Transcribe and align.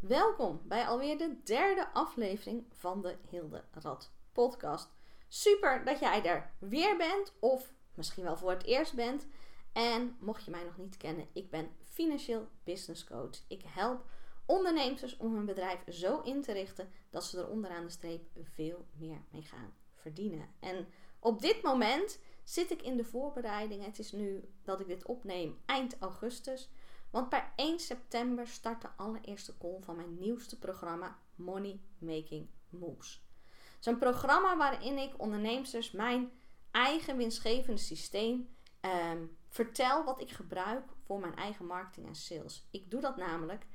Welkom 0.00 0.60
bij 0.64 0.86
alweer 0.86 1.18
de 1.18 1.36
derde 1.44 1.92
aflevering 1.92 2.64
van 2.72 3.02
de 3.02 3.16
Hilde 3.28 3.64
Rad 3.70 4.12
podcast. 4.32 4.90
Super 5.28 5.84
dat 5.84 5.98
jij 5.98 6.24
er 6.24 6.50
weer 6.58 6.96
bent 6.96 7.32
of 7.40 7.72
misschien 7.94 8.24
wel 8.24 8.36
voor 8.36 8.50
het 8.50 8.64
eerst 8.64 8.94
bent. 8.94 9.26
En 9.72 10.16
mocht 10.20 10.44
je 10.44 10.50
mij 10.50 10.64
nog 10.64 10.76
niet 10.76 10.96
kennen, 10.96 11.28
ik 11.32 11.50
ben 11.50 11.70
financieel 11.88 12.48
business 12.64 13.04
coach. 13.04 13.44
Ik 13.48 13.62
help 13.66 14.04
ondernemers 14.46 15.16
om 15.16 15.34
hun 15.34 15.46
bedrijf 15.46 15.80
zo 15.88 16.20
in 16.20 16.42
te 16.42 16.52
richten 16.52 16.90
dat 17.10 17.24
ze 17.24 17.38
er 17.38 17.48
onderaan 17.48 17.84
de 17.84 17.90
streep 17.90 18.28
veel 18.42 18.86
meer 18.98 19.22
mee 19.30 19.42
gaan 19.42 19.74
verdienen. 19.94 20.48
En 20.60 20.86
op 21.18 21.40
dit 21.40 21.62
moment 21.62 22.18
zit 22.44 22.70
ik 22.70 22.82
in 22.82 22.96
de 22.96 23.04
voorbereiding. 23.04 23.84
Het 23.84 23.98
is 23.98 24.12
nu 24.12 24.52
dat 24.62 24.80
ik 24.80 24.86
dit 24.86 25.06
opneem 25.06 25.58
eind 25.66 25.98
augustus. 25.98 26.70
Want 27.10 27.28
per 27.28 27.52
1 27.56 27.78
september 27.80 28.46
start 28.46 28.82
de 28.82 28.88
allereerste 28.96 29.58
call 29.58 29.78
van 29.80 29.96
mijn 29.96 30.18
nieuwste 30.18 30.58
programma 30.58 31.18
Money 31.34 31.80
Making 31.98 32.48
Moves. 32.68 33.22
Zo'n 33.78 33.98
programma 33.98 34.56
waarin 34.56 34.98
ik 34.98 35.14
ondernemers 35.16 35.90
mijn 35.90 36.30
eigen 36.70 37.16
winstgevende 37.16 37.80
systeem 37.80 38.54
ehm, 38.80 39.24
vertel 39.48 40.04
wat 40.04 40.20
ik 40.20 40.30
gebruik 40.30 40.84
voor 41.04 41.20
mijn 41.20 41.36
eigen 41.36 41.66
marketing 41.66 42.06
en 42.06 42.14
sales. 42.14 42.66
Ik 42.70 42.90
doe 42.90 43.00
dat 43.00 43.16
namelijk 43.16 43.66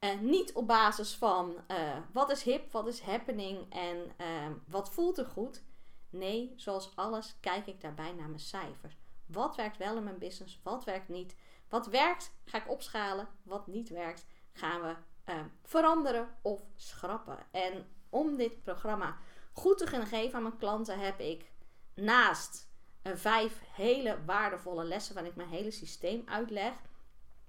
uh, 0.00 0.20
niet 0.20 0.52
op 0.52 0.66
basis 0.66 1.14
van 1.14 1.54
uh, 1.68 1.96
wat 2.12 2.30
is 2.30 2.42
hip, 2.42 2.72
wat 2.72 2.86
is 2.86 3.00
happening 3.00 3.72
en 3.72 3.96
uh, 4.20 4.50
wat 4.66 4.92
voelt 4.92 5.18
er 5.18 5.26
goed. 5.26 5.62
Nee, 6.10 6.52
zoals 6.56 6.96
alles 6.96 7.36
kijk 7.40 7.66
ik 7.66 7.80
daarbij 7.80 8.12
naar 8.12 8.28
mijn 8.28 8.40
cijfers. 8.40 8.96
Wat 9.26 9.56
werkt 9.56 9.76
wel 9.76 9.96
in 9.96 10.04
mijn 10.04 10.18
business, 10.18 10.60
wat 10.62 10.84
werkt 10.84 11.08
niet. 11.08 11.36
Wat 11.72 11.86
werkt, 11.86 12.32
ga 12.44 12.58
ik 12.58 12.70
opschalen. 12.70 13.28
Wat 13.42 13.66
niet 13.66 13.88
werkt, 13.88 14.26
gaan 14.52 14.82
we 14.82 14.94
ehm, 15.24 15.46
veranderen 15.62 16.28
of 16.42 16.62
schrappen. 16.76 17.38
En 17.50 17.86
om 18.10 18.36
dit 18.36 18.62
programma 18.62 19.16
goed 19.52 19.78
te 19.78 19.84
kunnen 19.84 20.06
geven 20.06 20.34
aan 20.34 20.42
mijn 20.42 20.58
klanten, 20.58 20.98
heb 20.98 21.20
ik 21.20 21.50
naast 21.94 22.70
uh, 23.02 23.12
vijf 23.14 23.60
hele 23.74 24.18
waardevolle 24.24 24.84
lessen 24.84 25.14
waarin 25.14 25.30
ik 25.30 25.36
mijn 25.36 25.48
hele 25.48 25.70
systeem 25.70 26.22
uitleg. 26.26 26.72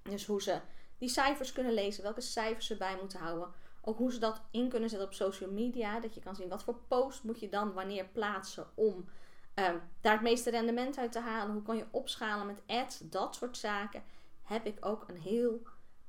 Dus 0.01 0.25
hoe 0.25 0.41
ze 0.41 0.59
die 0.97 1.09
cijfers 1.09 1.51
kunnen 1.51 1.73
lezen, 1.73 2.03
welke 2.03 2.21
cijfers 2.21 2.67
ze 2.67 2.77
bij 2.77 2.97
moeten 2.99 3.19
houden. 3.19 3.53
Ook 3.81 3.97
hoe 3.97 4.11
ze 4.11 4.19
dat 4.19 4.41
in 4.51 4.69
kunnen 4.69 4.89
zetten 4.89 5.07
op 5.07 5.13
social 5.13 5.51
media. 5.51 5.99
Dat 5.99 6.13
je 6.13 6.21
kan 6.21 6.35
zien 6.35 6.49
wat 6.49 6.63
voor 6.63 6.79
post 6.87 7.23
moet 7.23 7.39
je 7.39 7.49
dan 7.49 7.73
wanneer 7.73 8.05
plaatsen 8.05 8.67
om 8.75 9.09
um, 9.55 9.81
daar 10.01 10.13
het 10.13 10.21
meeste 10.21 10.49
rendement 10.49 10.97
uit 10.97 11.11
te 11.11 11.19
halen. 11.19 11.53
Hoe 11.53 11.63
kan 11.63 11.77
je 11.77 11.85
opschalen 11.91 12.45
met 12.45 12.61
ads, 12.67 12.99
dat 12.99 13.35
soort 13.35 13.57
zaken. 13.57 14.03
Heb 14.43 14.65
ik 14.65 14.85
ook 14.85 15.03
een 15.07 15.21
heel 15.21 15.61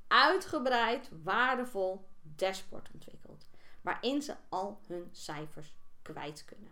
uitgebreid, 0.07 1.09
waardevol 1.23 2.05
dashboard 2.21 2.89
ontwikkeld. 2.93 3.49
Waarin 3.81 4.21
ze 4.21 4.35
al 4.49 4.79
hun 4.87 5.09
cijfers 5.11 5.75
kwijt 6.01 6.45
kunnen. 6.45 6.71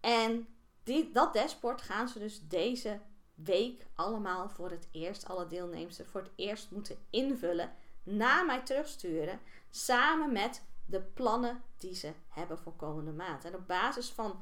En 0.00 0.48
die, 0.82 1.10
dat 1.12 1.34
dashboard 1.34 1.82
gaan 1.82 2.08
ze 2.08 2.18
dus 2.18 2.48
deze 2.48 3.00
week 3.34 3.86
allemaal 3.94 4.48
voor 4.48 4.70
het 4.70 4.88
eerst, 4.90 5.28
alle 5.28 5.46
deelnemers 5.46 6.00
voor 6.04 6.20
het 6.20 6.30
eerst 6.34 6.70
moeten 6.70 6.96
invullen, 7.10 7.72
naar 8.02 8.46
mij 8.46 8.60
terugsturen, 8.60 9.40
samen 9.70 10.32
met 10.32 10.64
de 10.86 11.00
plannen 11.00 11.62
die 11.76 11.94
ze 11.94 12.12
hebben 12.28 12.58
voor 12.58 12.76
komende 12.76 13.12
maand. 13.12 13.44
En 13.44 13.54
op 13.54 13.66
basis 13.66 14.08
van 14.08 14.40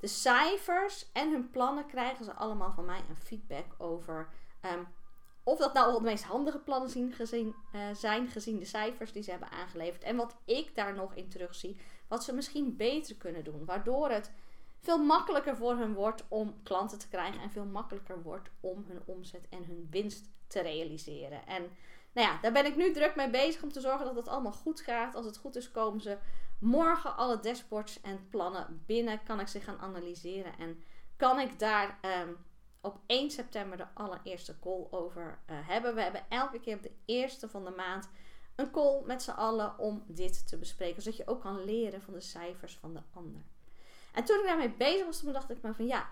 de 0.00 0.06
cijfers 0.06 1.12
en 1.12 1.30
hun 1.30 1.50
plannen 1.50 1.86
krijgen 1.86 2.24
ze 2.24 2.32
allemaal 2.32 2.72
van 2.72 2.84
mij 2.84 3.00
een 3.08 3.16
feedback 3.16 3.66
over 3.78 4.28
um, 4.62 4.86
of 5.48 5.58
dat 5.58 5.74
nou 5.74 5.86
al 5.86 5.98
de 5.98 6.04
meest 6.04 6.24
handige 6.24 6.58
plannen 6.58 6.90
zien, 6.90 7.12
gezien, 7.12 7.54
uh, 7.74 7.80
zijn, 7.94 8.28
gezien 8.28 8.58
de 8.58 8.64
cijfers 8.64 9.12
die 9.12 9.22
ze 9.22 9.30
hebben 9.30 9.50
aangeleverd. 9.50 10.02
En 10.02 10.16
wat 10.16 10.36
ik 10.44 10.74
daar 10.74 10.94
nog 10.94 11.14
in 11.14 11.28
terugzie, 11.28 11.76
wat 12.08 12.24
ze 12.24 12.34
misschien 12.34 12.76
beter 12.76 13.16
kunnen 13.16 13.44
doen. 13.44 13.64
Waardoor 13.64 14.10
het 14.10 14.30
veel 14.80 14.98
makkelijker 14.98 15.56
voor 15.56 15.76
hun 15.76 15.94
wordt 15.94 16.24
om 16.28 16.54
klanten 16.62 16.98
te 16.98 17.08
krijgen 17.08 17.40
en 17.40 17.50
veel 17.50 17.64
makkelijker 17.64 18.22
wordt 18.22 18.50
om 18.60 18.84
hun 18.88 19.02
omzet 19.04 19.48
en 19.48 19.64
hun 19.64 19.86
winst 19.90 20.28
te 20.46 20.60
realiseren. 20.60 21.46
En 21.46 21.62
nou 22.12 22.28
ja, 22.28 22.38
daar 22.40 22.52
ben 22.52 22.66
ik 22.66 22.76
nu 22.76 22.92
druk 22.92 23.16
mee 23.16 23.30
bezig 23.30 23.62
om 23.62 23.72
te 23.72 23.80
zorgen 23.80 24.04
dat 24.04 24.16
het 24.16 24.28
allemaal 24.28 24.52
goed 24.52 24.80
gaat. 24.80 25.14
Als 25.14 25.26
het 25.26 25.36
goed 25.36 25.56
is, 25.56 25.70
komen 25.70 26.00
ze 26.00 26.18
morgen 26.60 27.16
alle 27.16 27.40
dashboards 27.40 28.00
en 28.00 28.28
plannen 28.30 28.82
binnen. 28.86 29.22
Kan 29.22 29.40
ik 29.40 29.48
ze 29.48 29.60
gaan 29.60 29.78
analyseren 29.78 30.58
en 30.58 30.82
kan 31.16 31.40
ik 31.40 31.58
daar 31.58 31.98
um, 32.22 32.36
op 32.86 33.00
1 33.06 33.30
september 33.30 33.78
de 33.78 33.86
allereerste 33.94 34.58
call 34.58 34.86
over 34.90 35.38
uh, 35.50 35.56
hebben. 35.68 35.94
We 35.94 36.00
hebben 36.02 36.24
elke 36.28 36.60
keer 36.60 36.76
op 36.76 36.82
de 36.82 36.96
eerste 37.04 37.48
van 37.48 37.64
de 37.64 37.70
maand 37.70 38.08
een 38.56 38.70
call 38.70 39.02
met 39.04 39.22
z'n 39.22 39.30
allen 39.30 39.78
om 39.78 40.04
dit 40.06 40.48
te 40.48 40.58
bespreken. 40.58 41.02
Zodat 41.02 41.18
je 41.18 41.26
ook 41.26 41.40
kan 41.40 41.64
leren 41.64 42.02
van 42.02 42.14
de 42.14 42.20
cijfers 42.20 42.76
van 42.76 42.94
de 42.94 43.02
ander. 43.12 43.42
En 44.12 44.24
toen 44.24 44.38
ik 44.38 44.46
daarmee 44.46 44.74
bezig 44.74 45.04
was, 45.04 45.20
dacht 45.20 45.50
ik 45.50 45.62
me 45.62 45.74
van 45.74 45.86
ja, 45.86 46.08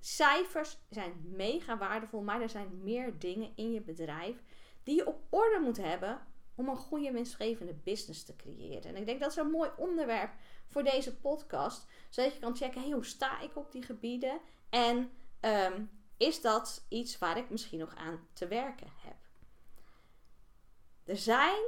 cijfers 0.00 0.78
zijn 0.90 1.12
mega 1.24 1.78
waardevol, 1.78 2.22
maar 2.22 2.40
er 2.40 2.48
zijn 2.48 2.82
meer 2.82 3.18
dingen 3.18 3.52
in 3.54 3.72
je 3.72 3.80
bedrijf 3.80 4.42
die 4.82 4.94
je 4.94 5.06
op 5.06 5.22
orde 5.30 5.60
moet 5.60 5.76
hebben 5.76 6.20
om 6.54 6.68
een 6.68 6.76
goede 6.76 7.12
winstgevende 7.12 7.74
business 7.74 8.24
te 8.24 8.36
creëren. 8.36 8.82
En 8.82 8.96
ik 8.96 9.06
denk 9.06 9.20
dat 9.20 9.30
is 9.30 9.36
een 9.36 9.50
mooi 9.50 9.70
onderwerp 9.76 10.30
voor 10.68 10.82
deze 10.84 11.16
podcast, 11.16 11.86
zodat 12.08 12.32
je 12.32 12.38
kan 12.38 12.56
checken, 12.56 12.80
hey, 12.80 12.90
hoe 12.90 13.04
sta 13.04 13.40
ik 13.40 13.56
op 13.56 13.72
die 13.72 13.82
gebieden 13.82 14.40
en 14.70 15.10
um, 15.40 15.90
is 16.16 16.40
dat 16.40 16.86
iets 16.88 17.18
waar 17.18 17.36
ik 17.36 17.50
misschien 17.50 17.78
nog 17.78 17.94
aan 17.94 18.28
te 18.32 18.48
werken 18.48 18.88
heb. 18.96 19.16
Er 21.04 21.16
zijn, 21.16 21.62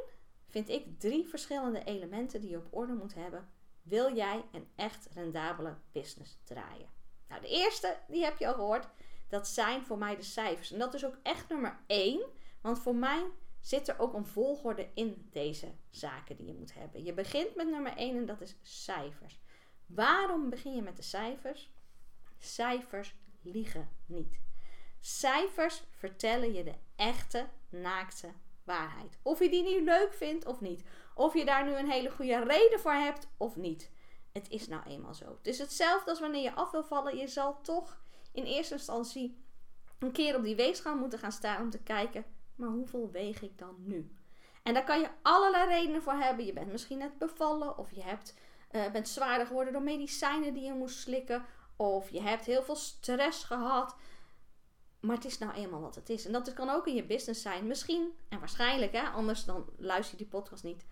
vind 0.48 0.68
ik, 0.68 1.00
drie 1.00 1.28
verschillende 1.28 1.84
elementen 1.84 2.40
die 2.40 2.50
je 2.50 2.56
op 2.56 2.68
orde 2.70 2.92
moet 2.92 3.14
hebben 3.14 3.52
wil 3.84 4.14
jij 4.14 4.44
een 4.52 4.68
echt 4.76 5.08
rendabele 5.14 5.76
business 5.92 6.38
draaien? 6.44 6.88
Nou, 7.28 7.40
de 7.40 7.48
eerste, 7.48 7.98
die 8.08 8.24
heb 8.24 8.38
je 8.38 8.46
al 8.46 8.54
gehoord, 8.54 8.88
dat 9.28 9.48
zijn 9.48 9.86
voor 9.86 9.98
mij 9.98 10.16
de 10.16 10.22
cijfers. 10.22 10.72
En 10.72 10.78
dat 10.78 10.94
is 10.94 11.04
ook 11.04 11.18
echt 11.22 11.48
nummer 11.48 11.78
één, 11.86 12.26
want 12.60 12.78
voor 12.78 12.94
mij 12.94 13.30
zit 13.60 13.88
er 13.88 13.98
ook 13.98 14.14
een 14.14 14.26
volgorde 14.26 14.90
in 14.94 15.28
deze 15.30 15.72
zaken 15.90 16.36
die 16.36 16.46
je 16.46 16.54
moet 16.54 16.74
hebben. 16.74 17.04
Je 17.04 17.12
begint 17.12 17.54
met 17.54 17.70
nummer 17.70 17.96
één 17.96 18.16
en 18.16 18.26
dat 18.26 18.40
is 18.40 18.56
cijfers. 18.62 19.40
Waarom 19.86 20.50
begin 20.50 20.74
je 20.74 20.82
met 20.82 20.96
de 20.96 21.02
cijfers? 21.02 21.72
Cijfers 22.38 23.14
liegen 23.44 23.88
niet. 24.06 24.40
Cijfers 25.00 25.82
vertellen 25.90 26.52
je 26.52 26.64
de 26.64 26.74
echte, 26.96 27.48
naakte 27.68 28.32
waarheid. 28.64 29.18
Of 29.22 29.38
je 29.38 29.48
die 29.48 29.62
nu 29.62 29.84
leuk 29.84 30.14
vindt 30.14 30.46
of 30.46 30.60
niet. 30.60 30.84
Of 31.14 31.34
je 31.34 31.44
daar 31.44 31.64
nu 31.64 31.76
een 31.76 31.90
hele 31.90 32.10
goede 32.10 32.44
reden 32.44 32.80
voor 32.80 32.92
hebt 32.92 33.28
of 33.36 33.56
niet. 33.56 33.90
Het 34.32 34.50
is 34.50 34.68
nou 34.68 34.82
eenmaal 34.86 35.14
zo. 35.14 35.24
Het 35.24 35.46
is 35.46 35.58
hetzelfde 35.58 36.10
als 36.10 36.20
wanneer 36.20 36.42
je 36.42 36.54
af 36.54 36.70
wil 36.70 36.84
vallen. 36.84 37.16
Je 37.16 37.28
zal 37.28 37.60
toch 37.60 38.02
in 38.32 38.44
eerste 38.44 38.74
instantie 38.74 39.44
een 39.98 40.12
keer 40.12 40.36
op 40.36 40.44
die 40.44 40.56
weegschaal 40.56 40.96
moeten 40.96 41.18
gaan 41.18 41.32
staan 41.32 41.62
om 41.62 41.70
te 41.70 41.82
kijken, 41.82 42.24
maar 42.54 42.68
hoeveel 42.68 43.10
weeg 43.10 43.42
ik 43.42 43.58
dan 43.58 43.74
nu? 43.78 44.14
En 44.62 44.74
daar 44.74 44.84
kan 44.84 45.00
je 45.00 45.08
allerlei 45.22 45.68
redenen 45.68 46.02
voor 46.02 46.12
hebben. 46.12 46.44
Je 46.44 46.52
bent 46.52 46.72
misschien 46.72 46.98
net 46.98 47.18
bevallen 47.18 47.78
of 47.78 47.90
je 47.90 48.02
hebt, 48.02 48.34
uh, 48.70 48.90
bent 48.90 49.08
zwaarder 49.08 49.46
geworden 49.46 49.72
door 49.72 49.82
medicijnen 49.82 50.54
die 50.54 50.62
je 50.62 50.72
moest 50.72 50.98
slikken. 50.98 51.44
Of 51.76 52.10
je 52.10 52.22
hebt 52.22 52.44
heel 52.44 52.62
veel 52.62 52.76
stress 52.76 53.44
gehad. 53.44 53.96
Maar 55.00 55.16
het 55.16 55.24
is 55.24 55.38
nou 55.38 55.52
eenmaal 55.52 55.80
wat 55.80 55.94
het 55.94 56.08
is. 56.08 56.26
En 56.26 56.32
dat 56.32 56.52
kan 56.52 56.70
ook 56.70 56.86
in 56.86 56.94
je 56.94 57.04
business 57.04 57.42
zijn. 57.42 57.66
Misschien, 57.66 58.12
en 58.28 58.38
waarschijnlijk, 58.38 58.92
hè, 58.92 59.02
anders 59.02 59.44
dan 59.44 59.68
luister 59.76 60.18
je 60.18 60.24
die 60.24 60.32
podcast 60.32 60.64
niet. 60.64 60.86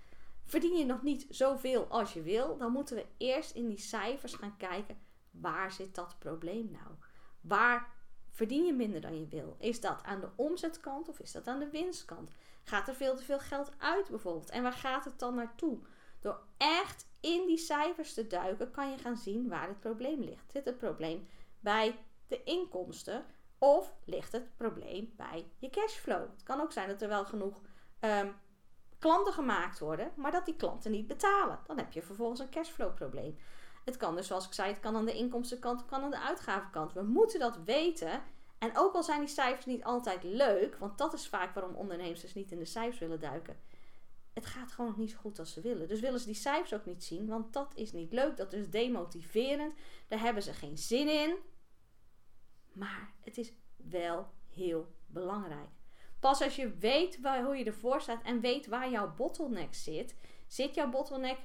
Verdien 0.44 0.78
je 0.78 0.84
nog 0.84 1.02
niet 1.02 1.26
zoveel 1.28 1.86
als 1.86 2.12
je 2.12 2.22
wil, 2.22 2.56
dan 2.56 2.72
moeten 2.72 2.96
we 2.96 3.06
eerst 3.16 3.54
in 3.54 3.68
die 3.68 3.78
cijfers 3.78 4.34
gaan 4.34 4.56
kijken. 4.56 4.98
Waar 5.30 5.72
zit 5.72 5.94
dat 5.94 6.18
probleem 6.18 6.70
nou? 6.70 6.94
Waar 7.40 7.92
verdien 8.30 8.64
je 8.64 8.72
minder 8.72 9.00
dan 9.00 9.20
je 9.20 9.26
wil? 9.26 9.56
Is 9.58 9.80
dat 9.80 10.02
aan 10.02 10.20
de 10.20 10.28
omzetkant 10.36 11.08
of 11.08 11.20
is 11.20 11.32
dat 11.32 11.46
aan 11.46 11.58
de 11.58 11.70
winstkant? 11.70 12.30
Gaat 12.62 12.88
er 12.88 12.94
veel 12.94 13.16
te 13.16 13.24
veel 13.24 13.38
geld 13.38 13.72
uit 13.78 14.08
bijvoorbeeld? 14.08 14.50
En 14.50 14.62
waar 14.62 14.72
gaat 14.72 15.04
het 15.04 15.18
dan 15.18 15.34
naartoe? 15.34 15.78
Door 16.20 16.42
echt 16.56 17.06
in 17.22 17.46
die 17.46 17.58
cijfers 17.58 18.14
te 18.14 18.26
duiken, 18.26 18.70
kan 18.70 18.90
je 18.90 18.98
gaan 18.98 19.16
zien 19.16 19.48
waar 19.48 19.68
het 19.68 19.80
probleem 19.80 20.20
ligt. 20.20 20.52
Zit 20.52 20.64
het 20.64 20.78
probleem 20.78 21.28
bij 21.60 21.98
de 22.28 22.42
inkomsten? 22.42 23.24
Of 23.58 23.94
ligt 24.04 24.32
het 24.32 24.56
probleem 24.56 25.12
bij 25.16 25.46
je 25.58 25.70
cashflow? 25.70 26.30
Het 26.30 26.42
kan 26.42 26.60
ook 26.60 26.72
zijn 26.72 26.88
dat 26.88 27.02
er 27.02 27.08
wel 27.08 27.24
genoeg 27.24 27.60
um, 28.00 28.34
klanten 28.98 29.32
gemaakt 29.32 29.78
worden, 29.78 30.12
maar 30.16 30.30
dat 30.30 30.44
die 30.44 30.56
klanten 30.56 30.90
niet 30.90 31.06
betalen. 31.06 31.58
Dan 31.66 31.78
heb 31.78 31.92
je 31.92 32.02
vervolgens 32.02 32.40
een 32.40 32.50
cashflow 32.50 32.94
probleem. 32.94 33.38
Het 33.84 33.96
kan 33.96 34.16
dus, 34.16 34.26
zoals 34.26 34.46
ik 34.46 34.52
zei, 34.52 34.68
het 34.68 34.80
kan 34.80 34.96
aan 34.96 35.04
de 35.04 35.16
inkomstenkant, 35.16 35.80
het 35.80 35.88
kan 35.88 36.02
aan 36.02 36.10
de 36.10 36.20
uitgavenkant. 36.20 36.92
We 36.92 37.02
moeten 37.02 37.40
dat 37.40 37.58
weten. 37.64 38.22
En 38.58 38.76
ook 38.76 38.94
al 38.94 39.02
zijn 39.02 39.20
die 39.20 39.28
cijfers 39.28 39.66
niet 39.66 39.84
altijd 39.84 40.22
leuk, 40.22 40.76
want 40.76 40.98
dat 40.98 41.12
is 41.12 41.28
vaak 41.28 41.54
waarom 41.54 41.74
ondernemers 41.74 42.20
dus 42.20 42.34
niet 42.34 42.52
in 42.52 42.58
de 42.58 42.64
cijfers 42.64 42.98
willen 42.98 43.20
duiken. 43.20 43.56
Het 44.32 44.46
gaat 44.46 44.72
gewoon 44.72 44.94
niet 44.96 45.10
zo 45.10 45.16
goed 45.16 45.38
als 45.38 45.52
ze 45.52 45.60
willen. 45.60 45.88
Dus 45.88 46.00
willen 46.00 46.20
ze 46.20 46.26
die 46.26 46.34
cijfers 46.34 46.74
ook 46.74 46.86
niet 46.86 47.04
zien, 47.04 47.26
want 47.26 47.52
dat 47.52 47.72
is 47.74 47.92
niet 47.92 48.12
leuk, 48.12 48.36
dat 48.36 48.52
is 48.52 48.70
demotiverend. 48.70 49.74
Daar 50.08 50.20
hebben 50.20 50.42
ze 50.42 50.52
geen 50.52 50.78
zin 50.78 51.08
in. 51.08 51.36
Maar 52.72 53.12
het 53.20 53.38
is 53.38 53.52
wel 53.76 54.26
heel 54.48 54.94
belangrijk. 55.06 55.68
Pas 56.20 56.40
als 56.40 56.56
je 56.56 56.76
weet 56.76 57.20
waar, 57.20 57.44
hoe 57.44 57.56
je 57.56 57.64
ervoor 57.64 58.00
staat 58.00 58.22
en 58.22 58.40
weet 58.40 58.66
waar 58.66 58.90
jouw 58.90 59.14
bottleneck 59.14 59.74
zit, 59.74 60.14
zit 60.46 60.74
jouw 60.74 60.90
bottleneck 60.90 61.38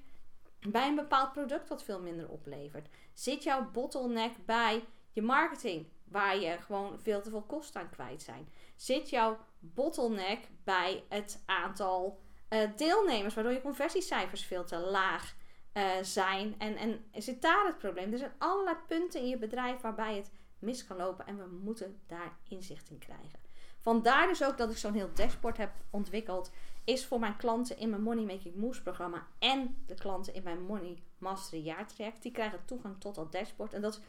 bij 0.59 0.87
een 0.87 0.95
bepaald 0.95 1.31
product 1.31 1.69
wat 1.69 1.83
veel 1.83 2.01
minder 2.01 2.29
oplevert. 2.29 2.87
Zit 3.13 3.43
jouw 3.43 3.71
bottleneck 3.71 4.45
bij 4.45 4.83
je 5.11 5.21
marketing, 5.21 5.87
waar 6.03 6.39
je 6.39 6.57
gewoon 6.57 6.99
veel 6.99 7.21
te 7.21 7.29
veel 7.29 7.41
kosten 7.41 7.81
aan 7.81 7.89
kwijt 7.89 8.21
zijn? 8.21 8.49
Zit 8.75 9.09
jouw 9.09 9.37
bottleneck 9.59 10.47
bij 10.63 11.03
het 11.09 11.43
aantal 11.45 12.19
uh, 12.49 12.59
deelnemers, 12.75 13.33
waardoor 13.33 13.53
je 13.53 13.61
conversiecijfers 13.61 14.45
veel 14.45 14.63
te 14.63 14.77
laag 14.77 15.35
uh, 15.73 15.83
zijn? 16.01 16.55
En, 16.57 16.75
en 16.75 17.05
zit 17.13 17.41
daar 17.41 17.65
het 17.65 17.77
probleem? 17.77 18.11
Er 18.11 18.17
zijn 18.17 18.35
allerlei 18.37 18.75
punten 18.87 19.21
in 19.21 19.27
je 19.27 19.37
bedrijf 19.37 19.81
waarbij 19.81 20.15
het 20.15 20.31
mis 20.59 20.87
kan 20.87 20.97
lopen 20.97 21.27
en 21.27 21.37
we 21.37 21.47
moeten 21.63 21.99
daar 22.07 22.37
inzicht 22.47 22.89
in 22.89 22.97
krijgen. 22.97 23.39
Vandaar 23.77 24.27
dus 24.27 24.43
ook 24.43 24.57
dat 24.57 24.71
ik 24.71 24.77
zo'n 24.77 24.93
heel 24.93 25.13
dashboard 25.13 25.57
heb 25.57 25.71
ontwikkeld. 25.89 26.51
Is 26.83 27.05
voor 27.05 27.19
mijn 27.19 27.37
klanten 27.37 27.77
in 27.77 27.89
mijn 27.89 28.01
Money 28.01 28.23
Making 28.23 28.55
Moves 28.55 28.81
programma 28.81 29.27
en 29.39 29.83
de 29.85 29.95
klanten 29.95 30.33
in 30.33 30.43
mijn 30.43 30.61
Money 30.61 31.03
Mastery 31.17 31.63
jaartraject. 31.63 32.21
Die 32.21 32.31
krijgen 32.31 32.65
toegang 32.65 32.99
tot 32.99 33.15
dat 33.15 33.31
dashboard. 33.31 33.73
En 33.73 33.81
dat 33.81 33.93
is 33.93 33.99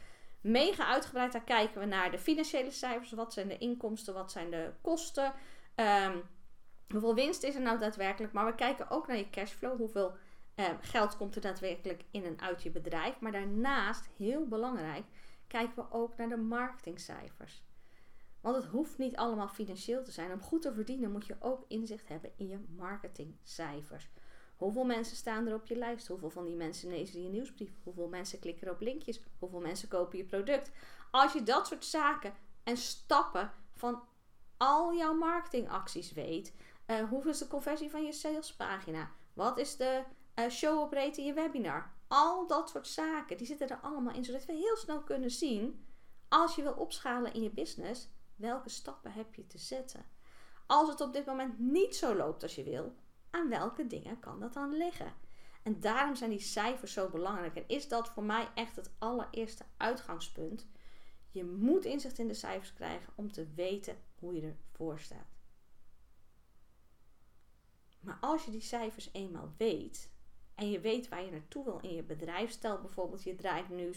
mega 0.41 0.85
uitgebreid. 0.85 1.31
Daar 1.31 1.43
kijken 1.43 1.79
we 1.79 1.85
naar 1.85 2.11
de 2.11 2.19
financiële 2.19 2.71
cijfers. 2.71 3.11
Wat 3.11 3.33
zijn 3.33 3.47
de 3.47 3.57
inkomsten? 3.57 4.13
Wat 4.13 4.31
zijn 4.31 4.49
de 4.49 4.71
kosten? 4.81 5.33
Um, 5.75 6.23
hoeveel 6.91 7.15
winst 7.15 7.43
is 7.43 7.55
er 7.55 7.61
nou 7.61 7.79
daadwerkelijk? 7.79 8.33
Maar 8.33 8.45
we 8.45 8.55
kijken 8.55 8.89
ook 8.89 9.07
naar 9.07 9.17
je 9.17 9.29
cashflow. 9.29 9.77
Hoeveel 9.77 10.13
uh, 10.55 10.65
geld 10.81 11.17
komt 11.17 11.35
er 11.35 11.41
daadwerkelijk 11.41 12.03
in 12.11 12.23
en 12.25 12.39
uit 12.39 12.63
je 12.63 12.71
bedrijf? 12.71 13.19
Maar 13.19 13.31
daarnaast, 13.31 14.09
heel 14.17 14.47
belangrijk, 14.47 15.03
kijken 15.47 15.75
we 15.75 15.91
ook 15.91 16.17
naar 16.17 16.29
de 16.29 16.37
marketingcijfers. 16.37 17.63
Want 18.41 18.55
het 18.55 18.65
hoeft 18.65 18.97
niet 18.97 19.15
allemaal 19.15 19.47
financieel 19.47 20.03
te 20.03 20.11
zijn. 20.11 20.31
Om 20.31 20.41
goed 20.41 20.61
te 20.61 20.73
verdienen 20.73 21.11
moet 21.11 21.25
je 21.25 21.35
ook 21.39 21.65
inzicht 21.67 22.07
hebben 22.07 22.31
in 22.35 22.47
je 22.47 22.59
marketingcijfers. 22.75 24.09
Hoeveel 24.55 24.85
mensen 24.85 25.15
staan 25.15 25.47
er 25.47 25.53
op 25.53 25.65
je 25.65 25.75
lijst? 25.75 26.07
Hoeveel 26.07 26.29
van 26.29 26.45
die 26.45 26.55
mensen 26.55 26.89
lezen 26.89 27.23
je 27.23 27.29
nieuwsbrief? 27.29 27.71
Hoeveel 27.83 28.07
mensen 28.07 28.39
klikken 28.39 28.69
op 28.69 28.81
linkjes? 28.81 29.21
Hoeveel 29.39 29.59
mensen 29.59 29.87
kopen 29.87 30.17
je 30.17 30.25
product? 30.25 30.71
Als 31.11 31.33
je 31.33 31.43
dat 31.43 31.67
soort 31.67 31.85
zaken 31.85 32.33
en 32.63 32.77
stappen 32.77 33.51
van 33.75 34.03
al 34.57 34.93
jouw 34.93 35.13
marketingacties 35.13 36.13
weet. 36.13 36.53
Uh, 36.89 37.09
hoeveel 37.09 37.31
is 37.31 37.37
de 37.37 37.47
conversie 37.47 37.89
van 37.89 38.05
je 38.05 38.11
salespagina? 38.11 39.11
Wat 39.33 39.57
is 39.57 39.77
de 39.77 40.03
uh, 40.35 40.49
show 40.49 40.79
op 40.79 40.93
rate 40.93 41.19
in 41.19 41.25
je 41.25 41.33
webinar? 41.33 41.91
Al 42.07 42.47
dat 42.47 42.69
soort 42.69 42.87
zaken, 42.87 43.37
die 43.37 43.47
zitten 43.47 43.69
er 43.69 43.79
allemaal 43.79 44.15
in. 44.15 44.25
Zodat 44.25 44.45
we 44.45 44.53
heel 44.53 44.77
snel 44.77 45.03
kunnen 45.03 45.31
zien, 45.31 45.85
als 46.27 46.55
je 46.55 46.61
wil 46.61 46.73
opschalen 46.73 47.33
in 47.33 47.41
je 47.41 47.49
business, 47.49 48.07
welke 48.35 48.69
stappen 48.69 49.11
heb 49.11 49.35
je 49.35 49.47
te 49.47 49.57
zetten? 49.57 50.05
Als 50.65 50.89
het 50.89 51.01
op 51.01 51.13
dit 51.13 51.25
moment 51.25 51.59
niet 51.59 51.95
zo 51.95 52.15
loopt 52.15 52.43
als 52.43 52.55
je 52.55 52.63
wil, 52.63 52.95
aan 53.29 53.49
welke 53.49 53.87
dingen 53.87 54.19
kan 54.19 54.39
dat 54.39 54.53
dan 54.53 54.73
liggen? 54.73 55.13
En 55.63 55.79
daarom 55.79 56.15
zijn 56.15 56.29
die 56.29 56.39
cijfers 56.39 56.93
zo 56.93 57.09
belangrijk. 57.09 57.55
En 57.55 57.67
is 57.67 57.87
dat 57.87 58.09
voor 58.09 58.23
mij 58.23 58.47
echt 58.55 58.75
het 58.75 58.91
allereerste 58.97 59.65
uitgangspunt. 59.77 60.67
Je 61.31 61.45
moet 61.45 61.85
inzicht 61.85 62.19
in 62.19 62.27
de 62.27 62.33
cijfers 62.33 62.73
krijgen 62.73 63.13
om 63.15 63.31
te 63.31 63.47
weten 63.55 63.97
hoe 64.19 64.33
je 64.33 64.41
ervoor 64.41 64.99
staat. 64.99 65.38
Maar 67.99 68.17
als 68.21 68.45
je 68.45 68.51
die 68.51 68.61
cijfers 68.61 69.09
eenmaal 69.11 69.53
weet 69.57 70.09
en 70.55 70.71
je 70.71 70.79
weet 70.79 71.09
waar 71.09 71.23
je 71.23 71.31
naartoe 71.31 71.63
wil 71.63 71.79
in 71.81 71.93
je 71.93 72.03
bedrijf, 72.03 72.51
stel 72.51 72.81
bijvoorbeeld 72.81 73.23
je 73.23 73.35
draait 73.35 73.69
nu 73.69 73.91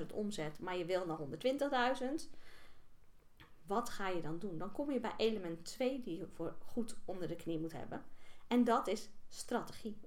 60.000 0.00 0.06
omzet, 0.12 0.58
maar 0.58 0.76
je 0.76 0.84
wil 0.84 1.06
naar 1.06 1.18
120.000, 2.22 2.30
wat 3.66 3.88
ga 3.88 4.08
je 4.08 4.22
dan 4.22 4.38
doen? 4.38 4.58
Dan 4.58 4.72
kom 4.72 4.90
je 4.90 5.00
bij 5.00 5.14
element 5.16 5.64
2 5.64 6.00
die 6.00 6.18
je 6.18 6.26
voor 6.26 6.56
goed 6.66 6.96
onder 7.04 7.28
de 7.28 7.36
knie 7.36 7.58
moet 7.58 7.72
hebben. 7.72 8.04
En 8.46 8.64
dat 8.64 8.86
is 8.88 9.08
strategie. 9.28 10.00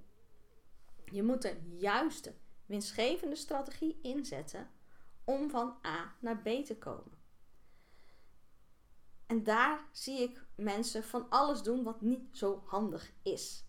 Je 1.12 1.24
moet 1.24 1.42
de 1.42 1.56
juiste, 1.78 2.34
winstgevende 2.66 3.36
strategie 3.36 4.00
inzetten 4.02 4.70
om 5.24 5.50
van 5.50 5.78
A 5.86 6.16
naar 6.20 6.38
B 6.38 6.66
te 6.66 6.76
komen. 6.78 7.17
En 9.28 9.44
daar 9.44 9.88
zie 9.92 10.22
ik 10.22 10.46
mensen 10.56 11.04
van 11.04 11.30
alles 11.30 11.62
doen 11.62 11.84
wat 11.84 12.02
niet 12.02 12.38
zo 12.38 12.64
handig 12.66 13.12
is. 13.24 13.66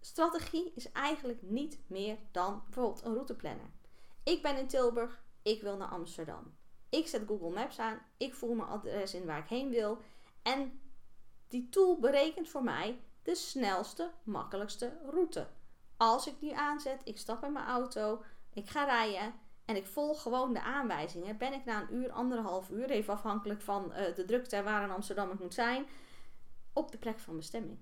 Strategie 0.00 0.72
is 0.74 0.92
eigenlijk 0.92 1.42
niet 1.42 1.78
meer 1.86 2.18
dan 2.30 2.62
bijvoorbeeld 2.64 3.04
een 3.04 3.14
routeplanner. 3.14 3.70
Ik 4.24 4.42
ben 4.42 4.56
in 4.56 4.66
Tilburg, 4.66 5.22
ik 5.42 5.62
wil 5.62 5.76
naar 5.76 5.88
Amsterdam. 5.88 6.54
Ik 6.88 7.08
zet 7.08 7.26
Google 7.26 7.50
Maps 7.50 7.78
aan, 7.78 8.02
ik 8.16 8.34
voer 8.34 8.56
mijn 8.56 8.68
adres 8.68 9.14
in 9.14 9.26
waar 9.26 9.38
ik 9.38 9.48
heen 9.48 9.70
wil 9.70 9.98
en 10.42 10.80
die 11.48 11.68
tool 11.68 11.98
berekent 11.98 12.48
voor 12.48 12.62
mij 12.62 13.00
de 13.22 13.34
snelste, 13.34 14.12
makkelijkste 14.22 14.98
route. 15.10 15.48
Als 15.96 16.26
ik 16.26 16.40
die 16.40 16.56
aanzet, 16.56 17.00
ik 17.04 17.18
stap 17.18 17.44
in 17.44 17.52
mijn 17.52 17.66
auto, 17.66 18.22
ik 18.52 18.68
ga 18.70 18.84
rijden 18.84 19.34
en 19.66 19.76
ik 19.76 19.86
volg 19.86 20.22
gewoon 20.22 20.52
de 20.52 20.62
aanwijzingen, 20.62 21.38
ben 21.38 21.52
ik 21.52 21.64
na 21.64 21.80
een 21.80 21.94
uur, 21.94 22.10
anderhalf 22.10 22.70
uur, 22.70 22.90
even 22.90 23.12
afhankelijk 23.14 23.60
van 23.60 23.92
uh, 23.92 24.14
de 24.14 24.24
drukte 24.24 24.62
waar 24.62 24.82
in 24.82 24.90
Amsterdam 24.90 25.30
ik 25.30 25.40
moet 25.40 25.54
zijn, 25.54 25.86
op 26.72 26.92
de 26.92 26.98
plek 26.98 27.18
van 27.18 27.36
bestemming. 27.36 27.78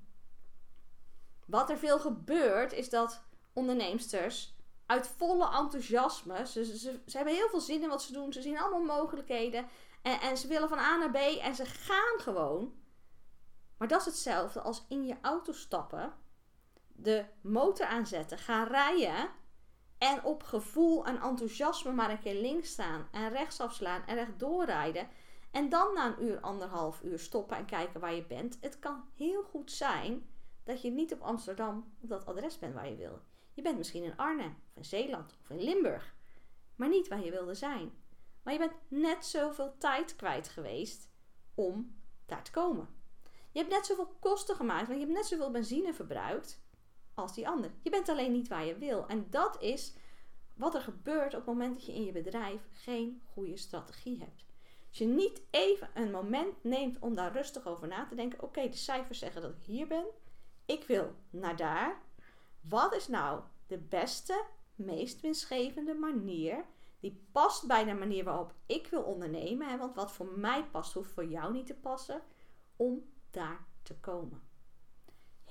Wat 1.46 1.70
er 1.70 1.78
veel 1.78 1.98
gebeurt, 1.98 2.72
is 2.72 2.90
dat 2.90 3.22
onderneemsters 3.52 4.54
uit 4.86 5.08
volle 5.16 5.56
enthousiasme, 5.56 6.46
ze, 6.46 6.64
ze, 6.64 7.00
ze, 7.06 7.16
hebben 7.16 7.34
heel 7.34 7.48
veel 7.48 7.60
zin 7.60 7.82
in 7.82 7.88
wat 7.88 8.02
ze 8.02 8.12
doen, 8.12 8.32
ze 8.32 8.42
zien 8.42 8.58
allemaal 8.58 8.98
mogelijkheden 8.98 9.69
en, 10.02 10.20
en 10.20 10.36
ze 10.36 10.48
willen 10.48 10.69
van 10.69 10.78
A 10.78 10.96
naar 10.96 11.10
B 11.10 11.16
en 11.16 11.54
ze 11.54 11.64
gaan 11.64 12.20
gewoon. 12.20 12.75
Maar 13.76 13.88
dat 13.88 14.00
is 14.00 14.06
hetzelfde 14.06 14.60
als 14.60 14.84
in 14.88 15.06
je 15.06 15.16
auto 15.20 15.52
stappen, 15.52 16.12
de 16.86 17.25
motor 17.40 17.86
aanzetten, 17.86 18.38
gaan 18.38 18.66
rijden 18.66 19.31
en 20.05 20.25
op 20.25 20.43
gevoel 20.43 21.06
en 21.06 21.21
enthousiasme 21.21 21.93
maar 21.93 22.11
een 22.11 22.21
keer 22.21 22.41
links 22.41 22.71
staan 22.71 23.09
en 23.12 23.31
rechts 23.31 23.61
afslaan 23.61 24.06
en 24.06 24.15
rechtdoor 24.15 24.65
rijden. 24.65 25.09
En 25.51 25.69
dan 25.69 25.95
na 25.95 26.06
een 26.06 26.25
uur, 26.25 26.41
anderhalf 26.41 27.03
uur 27.03 27.19
stoppen 27.19 27.56
en 27.56 27.65
kijken 27.65 28.01
waar 28.01 28.15
je 28.15 28.27
bent. 28.27 28.59
Het 28.61 28.79
kan 28.79 29.05
heel 29.17 29.43
goed 29.43 29.73
zijn 29.73 30.29
dat 30.65 30.83
je 30.83 30.91
niet 30.91 31.12
op 31.12 31.21
Amsterdam 31.21 31.95
op 32.03 32.09
dat 32.09 32.27
adres 32.27 32.59
bent 32.59 32.75
waar 32.75 32.89
je 32.89 32.97
wil. 32.97 33.21
Je 33.53 33.62
bent 33.62 33.77
misschien 33.77 34.03
in 34.03 34.17
Arnhem, 34.17 34.56
of 34.71 34.77
in 34.77 34.85
Zeeland, 34.85 35.37
of 35.43 35.51
in 35.51 35.62
Limburg. 35.62 36.15
Maar 36.77 36.89
niet 36.89 37.09
waar 37.09 37.25
je 37.25 37.31
wilde 37.31 37.55
zijn. 37.55 37.93
Maar 38.43 38.53
je 38.53 38.59
bent 38.59 38.77
net 38.89 39.27
zoveel 39.27 39.75
tijd 39.79 40.17
kwijt 40.17 40.49
geweest 40.49 41.11
om 41.55 41.97
daar 42.27 42.43
te 42.43 42.51
komen. 42.51 42.89
Je 43.53 43.59
hebt 43.59 43.73
net 43.73 43.87
zoveel 43.87 44.17
kosten 44.21 44.56
gemaakt, 44.56 44.87
want 44.87 45.01
je 45.01 45.05
hebt 45.05 45.19
net 45.19 45.27
zoveel 45.27 45.51
benzine 45.51 45.95
verbruikt 45.95 46.63
als 47.14 47.34
die 47.34 47.49
ander. 47.49 47.70
Je 47.82 47.90
bent 47.90 48.08
alleen 48.08 48.32
niet 48.32 48.48
waar 48.48 48.65
je 48.65 48.79
wil. 48.79 49.06
En 49.06 49.27
dat 49.31 49.62
is 49.62 49.94
wat 50.55 50.74
er 50.74 50.81
gebeurt 50.81 51.34
op 51.34 51.39
het 51.39 51.46
moment 51.46 51.74
dat 51.74 51.86
je 51.86 51.94
in 51.94 52.05
je 52.05 52.12
bedrijf 52.12 52.60
geen 52.72 53.22
goede 53.32 53.56
strategie 53.56 54.19
hebt. 54.19 54.44
Als 54.89 54.98
je 54.98 55.06
niet 55.06 55.43
even 55.50 55.91
een 55.94 56.10
moment 56.10 56.65
neemt 56.65 56.98
om 56.98 57.15
daar 57.15 57.32
rustig 57.32 57.67
over 57.67 57.89
na 57.89 58.06
te 58.06 58.15
denken: 58.15 58.43
oké, 58.43 58.69
de 58.69 58.77
cijfers 58.77 59.19
zeggen 59.19 59.43
dat 59.43 59.50
ik 59.50 59.62
hier 59.62 59.86
ben. 59.86 60.05
Ik 60.67 60.84
wil 60.84 61.15
naar 61.31 61.56
daar. 61.56 62.03
Wat 62.60 62.94
is 62.94 63.08
nou 63.08 63.43
de 63.67 63.79
beste, 63.79 64.44
meest 64.74 65.20
winstgevende 65.20 65.94
manier 65.94 66.65
die 67.00 67.27
past 67.32 67.67
bij 67.67 67.84
de 67.84 67.94
manier 67.94 68.24
waarop 68.24 68.55
ik 68.67 68.86
wil 68.86 69.03
ondernemen? 69.03 69.79
Want 69.79 69.94
wat 69.94 70.12
voor 70.12 70.27
mij 70.27 70.65
past, 70.65 70.93
hoeft 70.93 71.10
voor 71.10 71.27
jou 71.27 71.53
niet 71.53 71.67
te 71.67 71.74
passen 71.74 72.22
om 72.77 73.12
daar 73.31 73.67
te 73.82 73.94
komen 73.94 74.43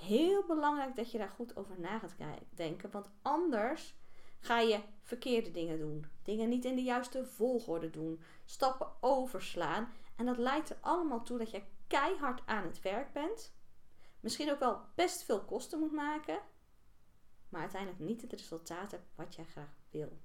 heel 0.04 0.44
belangrijk 0.46 0.96
dat 0.96 1.12
je 1.12 1.18
daar 1.18 1.30
goed 1.30 1.56
over 1.56 1.80
na 1.80 2.00
gaat 2.00 2.16
denken. 2.50 2.92
Want 2.92 3.10
anders 3.22 3.96
ga 4.40 4.60
je 4.60 4.80
verkeerde 5.02 5.52
dingen 5.52 5.80
doen. 5.80 6.06
Dingen 6.24 6.50
niet 6.50 6.66
in 6.66 6.76
de 6.76 6.84
juiste 6.84 7.26
volgorde 7.26 7.90
doen. 7.90 8.22
Stappen 8.46 8.88
overslaan. 9.02 9.94
En 10.16 10.26
dat 10.26 10.38
leidt 10.38 10.70
er 10.70 10.78
allemaal 10.82 11.24
toe 11.24 11.38
dat 11.38 11.52
je 11.52 11.64
keihard 11.88 12.42
aan 12.46 12.64
het 12.64 12.82
werk 12.82 13.14
bent. 13.14 13.56
Misschien 14.20 14.52
ook 14.52 14.60
wel 14.60 14.82
best 14.96 15.24
veel 15.24 15.44
kosten 15.44 15.80
moet 15.80 15.92
maken. 15.92 16.40
Maar 17.50 17.62
uiteindelijk 17.62 18.02
niet 18.02 18.22
het 18.22 18.32
resultaat 18.32 18.92
hebt 18.92 19.12
wat 19.16 19.36
jij 19.36 19.46
graag 19.46 19.76
wil. 19.90 20.22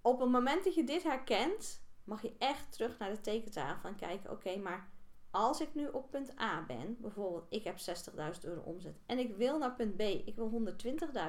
Op 0.00 0.20
het 0.20 0.30
moment 0.30 0.64
dat 0.64 0.74
je 0.74 0.84
dit 0.84 1.02
herkent, 1.02 1.84
mag 2.04 2.22
je 2.22 2.34
echt 2.38 2.72
terug 2.72 2.98
naar 2.98 3.10
de 3.10 3.20
tekentafel 3.20 3.88
en 3.88 3.96
kijken: 3.96 4.30
oké, 4.30 4.56
maar 4.56 4.92
als 5.34 5.60
ik 5.60 5.74
nu 5.74 5.88
op 5.88 6.10
punt 6.10 6.40
A 6.40 6.64
ben, 6.66 6.96
bijvoorbeeld 7.00 7.46
ik 7.48 7.64
heb 7.64 7.76
60.000 7.78 8.40
euro 8.42 8.60
omzet 8.60 9.00
en 9.06 9.18
ik 9.18 9.36
wil 9.36 9.58
naar 9.58 9.74
punt 9.74 9.96
B, 9.96 10.00
ik 10.00 10.36
wil 10.36 10.74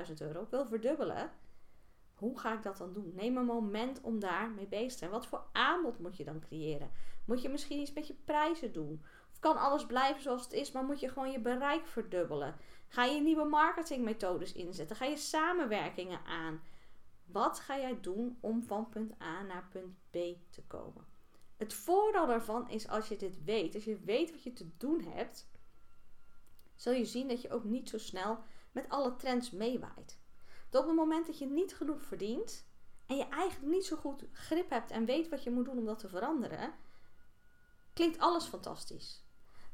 120.000 0.07 0.13
euro, 0.19 0.41
ik 0.41 0.49
wil 0.49 0.65
verdubbelen. 0.65 1.31
Hoe 2.15 2.39
ga 2.39 2.53
ik 2.53 2.63
dat 2.63 2.77
dan 2.77 2.93
doen? 2.93 3.11
Neem 3.15 3.37
een 3.37 3.45
moment 3.45 4.01
om 4.01 4.19
daar 4.19 4.49
mee 4.49 4.67
bezig 4.67 4.91
te 4.91 4.97
zijn. 4.97 5.11
Wat 5.11 5.27
voor 5.27 5.45
aanbod 5.51 5.99
moet 5.99 6.17
je 6.17 6.23
dan 6.23 6.39
creëren? 6.39 6.91
Moet 7.25 7.41
je 7.41 7.49
misschien 7.49 7.79
iets 7.79 7.93
met 7.93 8.07
je 8.07 8.13
prijzen 8.25 8.73
doen? 8.73 9.03
Of 9.31 9.39
kan 9.39 9.57
alles 9.57 9.85
blijven 9.85 10.21
zoals 10.21 10.43
het 10.43 10.53
is, 10.53 10.71
maar 10.71 10.83
moet 10.83 10.99
je 10.99 11.09
gewoon 11.09 11.31
je 11.31 11.39
bereik 11.39 11.87
verdubbelen? 11.87 12.55
Ga 12.87 13.03
je 13.03 13.21
nieuwe 13.21 13.45
marketingmethodes 13.45 14.53
inzetten? 14.53 14.95
Ga 14.95 15.05
je 15.05 15.17
samenwerkingen 15.17 16.25
aan? 16.25 16.61
Wat 17.25 17.59
ga 17.59 17.77
jij 17.77 17.97
doen 18.01 18.37
om 18.39 18.63
van 18.63 18.89
punt 18.89 19.21
A 19.21 19.41
naar 19.41 19.67
punt 19.71 19.95
B 20.09 20.17
te 20.49 20.63
komen? 20.67 21.14
Het 21.55 21.73
voordeel 21.73 22.25
daarvan 22.25 22.69
is 22.69 22.87
als 22.87 23.07
je 23.07 23.17
dit 23.17 23.43
weet, 23.43 23.75
als 23.75 23.83
je 23.83 23.99
weet 23.99 24.31
wat 24.31 24.43
je 24.43 24.53
te 24.53 24.69
doen 24.77 25.01
hebt, 25.01 25.47
zul 26.75 26.93
je 26.93 27.05
zien 27.05 27.27
dat 27.27 27.41
je 27.41 27.51
ook 27.51 27.63
niet 27.63 27.89
zo 27.89 27.97
snel 27.97 28.39
met 28.71 28.89
alle 28.89 29.15
trends 29.15 29.51
meewaait. 29.51 30.19
Dat 30.69 30.81
op 30.81 30.87
het 30.87 30.97
moment 30.97 31.27
dat 31.27 31.37
je 31.37 31.45
niet 31.45 31.75
genoeg 31.75 32.01
verdient 32.01 32.65
en 33.05 33.17
je 33.17 33.27
eigenlijk 33.27 33.71
niet 33.73 33.85
zo 33.85 33.95
goed 33.95 34.25
grip 34.31 34.69
hebt 34.69 34.91
en 34.91 35.05
weet 35.05 35.29
wat 35.29 35.43
je 35.43 35.51
moet 35.51 35.65
doen 35.65 35.77
om 35.77 35.85
dat 35.85 35.99
te 35.99 36.09
veranderen, 36.09 36.73
klinkt 37.93 38.19
alles 38.19 38.45
fantastisch. 38.45 39.23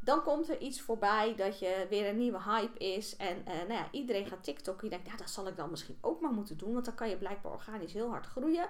Dan 0.03 0.23
komt 0.23 0.49
er 0.49 0.59
iets 0.61 0.81
voorbij 0.81 1.35
dat 1.35 1.59
je 1.59 1.85
weer 1.89 2.09
een 2.09 2.17
nieuwe 2.17 2.41
hype 2.41 2.77
is. 2.77 3.15
En 3.15 3.37
uh, 3.37 3.45
nou 3.45 3.73
ja, 3.73 3.91
iedereen 3.91 4.25
gaat 4.25 4.43
TikTok. 4.43 4.81
Je 4.81 4.89
denkt, 4.89 5.07
ja, 5.07 5.15
dat 5.15 5.29
zal 5.29 5.47
ik 5.47 5.57
dan 5.57 5.69
misschien 5.69 5.97
ook 6.01 6.21
maar 6.21 6.31
moeten 6.31 6.57
doen. 6.57 6.73
Want 6.73 6.85
dan 6.85 6.95
kan 6.95 7.09
je 7.09 7.17
blijkbaar 7.17 7.51
organisch 7.51 7.93
heel 7.93 8.09
hard 8.09 8.25
groeien. 8.25 8.69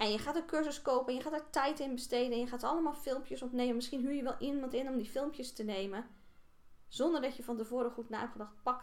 En 0.00 0.10
je 0.12 0.18
gaat 0.18 0.36
een 0.36 0.46
cursus 0.46 0.82
kopen 0.82 1.08
en 1.08 1.14
je 1.14 1.20
gaat 1.20 1.32
er 1.32 1.50
tijd 1.50 1.80
in 1.80 1.94
besteden. 1.94 2.32
En 2.32 2.38
je 2.38 2.46
gaat 2.46 2.62
allemaal 2.62 2.94
filmpjes 2.94 3.42
opnemen. 3.42 3.74
Misschien 3.74 4.00
huur 4.00 4.12
je 4.12 4.22
wel 4.22 4.36
iemand 4.38 4.74
in 4.74 4.88
om 4.88 4.96
die 4.96 5.10
filmpjes 5.10 5.52
te 5.52 5.62
nemen. 5.62 6.06
Zonder 6.88 7.20
dat 7.20 7.36
je 7.36 7.42
van 7.42 7.56
tevoren 7.56 7.90
goed 7.90 8.08
na 8.08 8.18
hebt 8.18 8.32
gedacht, 8.32 8.62
pak, 8.62 8.82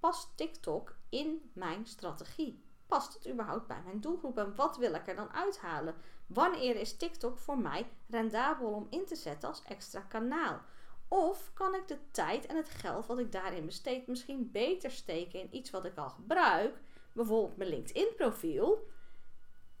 past 0.00 0.36
TikTok 0.36 0.96
in 1.08 1.50
mijn 1.54 1.86
strategie? 1.86 2.64
Past 2.86 3.14
het 3.14 3.28
überhaupt 3.28 3.66
bij 3.66 3.82
mijn 3.84 4.00
doelgroep? 4.00 4.38
En 4.38 4.54
wat 4.54 4.76
wil 4.76 4.94
ik 4.94 5.08
er 5.08 5.16
dan 5.16 5.32
uithalen? 5.32 5.94
Wanneer 6.26 6.76
is 6.76 6.96
TikTok 6.96 7.38
voor 7.38 7.58
mij 7.58 7.90
rendabel 8.08 8.68
om 8.68 8.86
in 8.90 9.04
te 9.06 9.16
zetten 9.16 9.48
als 9.48 9.62
extra 9.62 10.00
kanaal? 10.00 10.60
Of 11.08 11.50
kan 11.54 11.74
ik 11.74 11.88
de 11.88 11.98
tijd 12.10 12.46
en 12.46 12.56
het 12.56 12.68
geld 12.68 13.06
wat 13.06 13.18
ik 13.18 13.32
daarin 13.32 13.66
besteed 13.66 14.06
misschien 14.06 14.50
beter 14.50 14.90
steken 14.90 15.40
in 15.40 15.56
iets 15.56 15.70
wat 15.70 15.84
ik 15.84 15.96
al 15.96 16.10
gebruik? 16.10 16.80
Bijvoorbeeld 17.12 17.56
mijn 17.56 17.70
LinkedIn 17.70 18.12
profiel. 18.16 18.92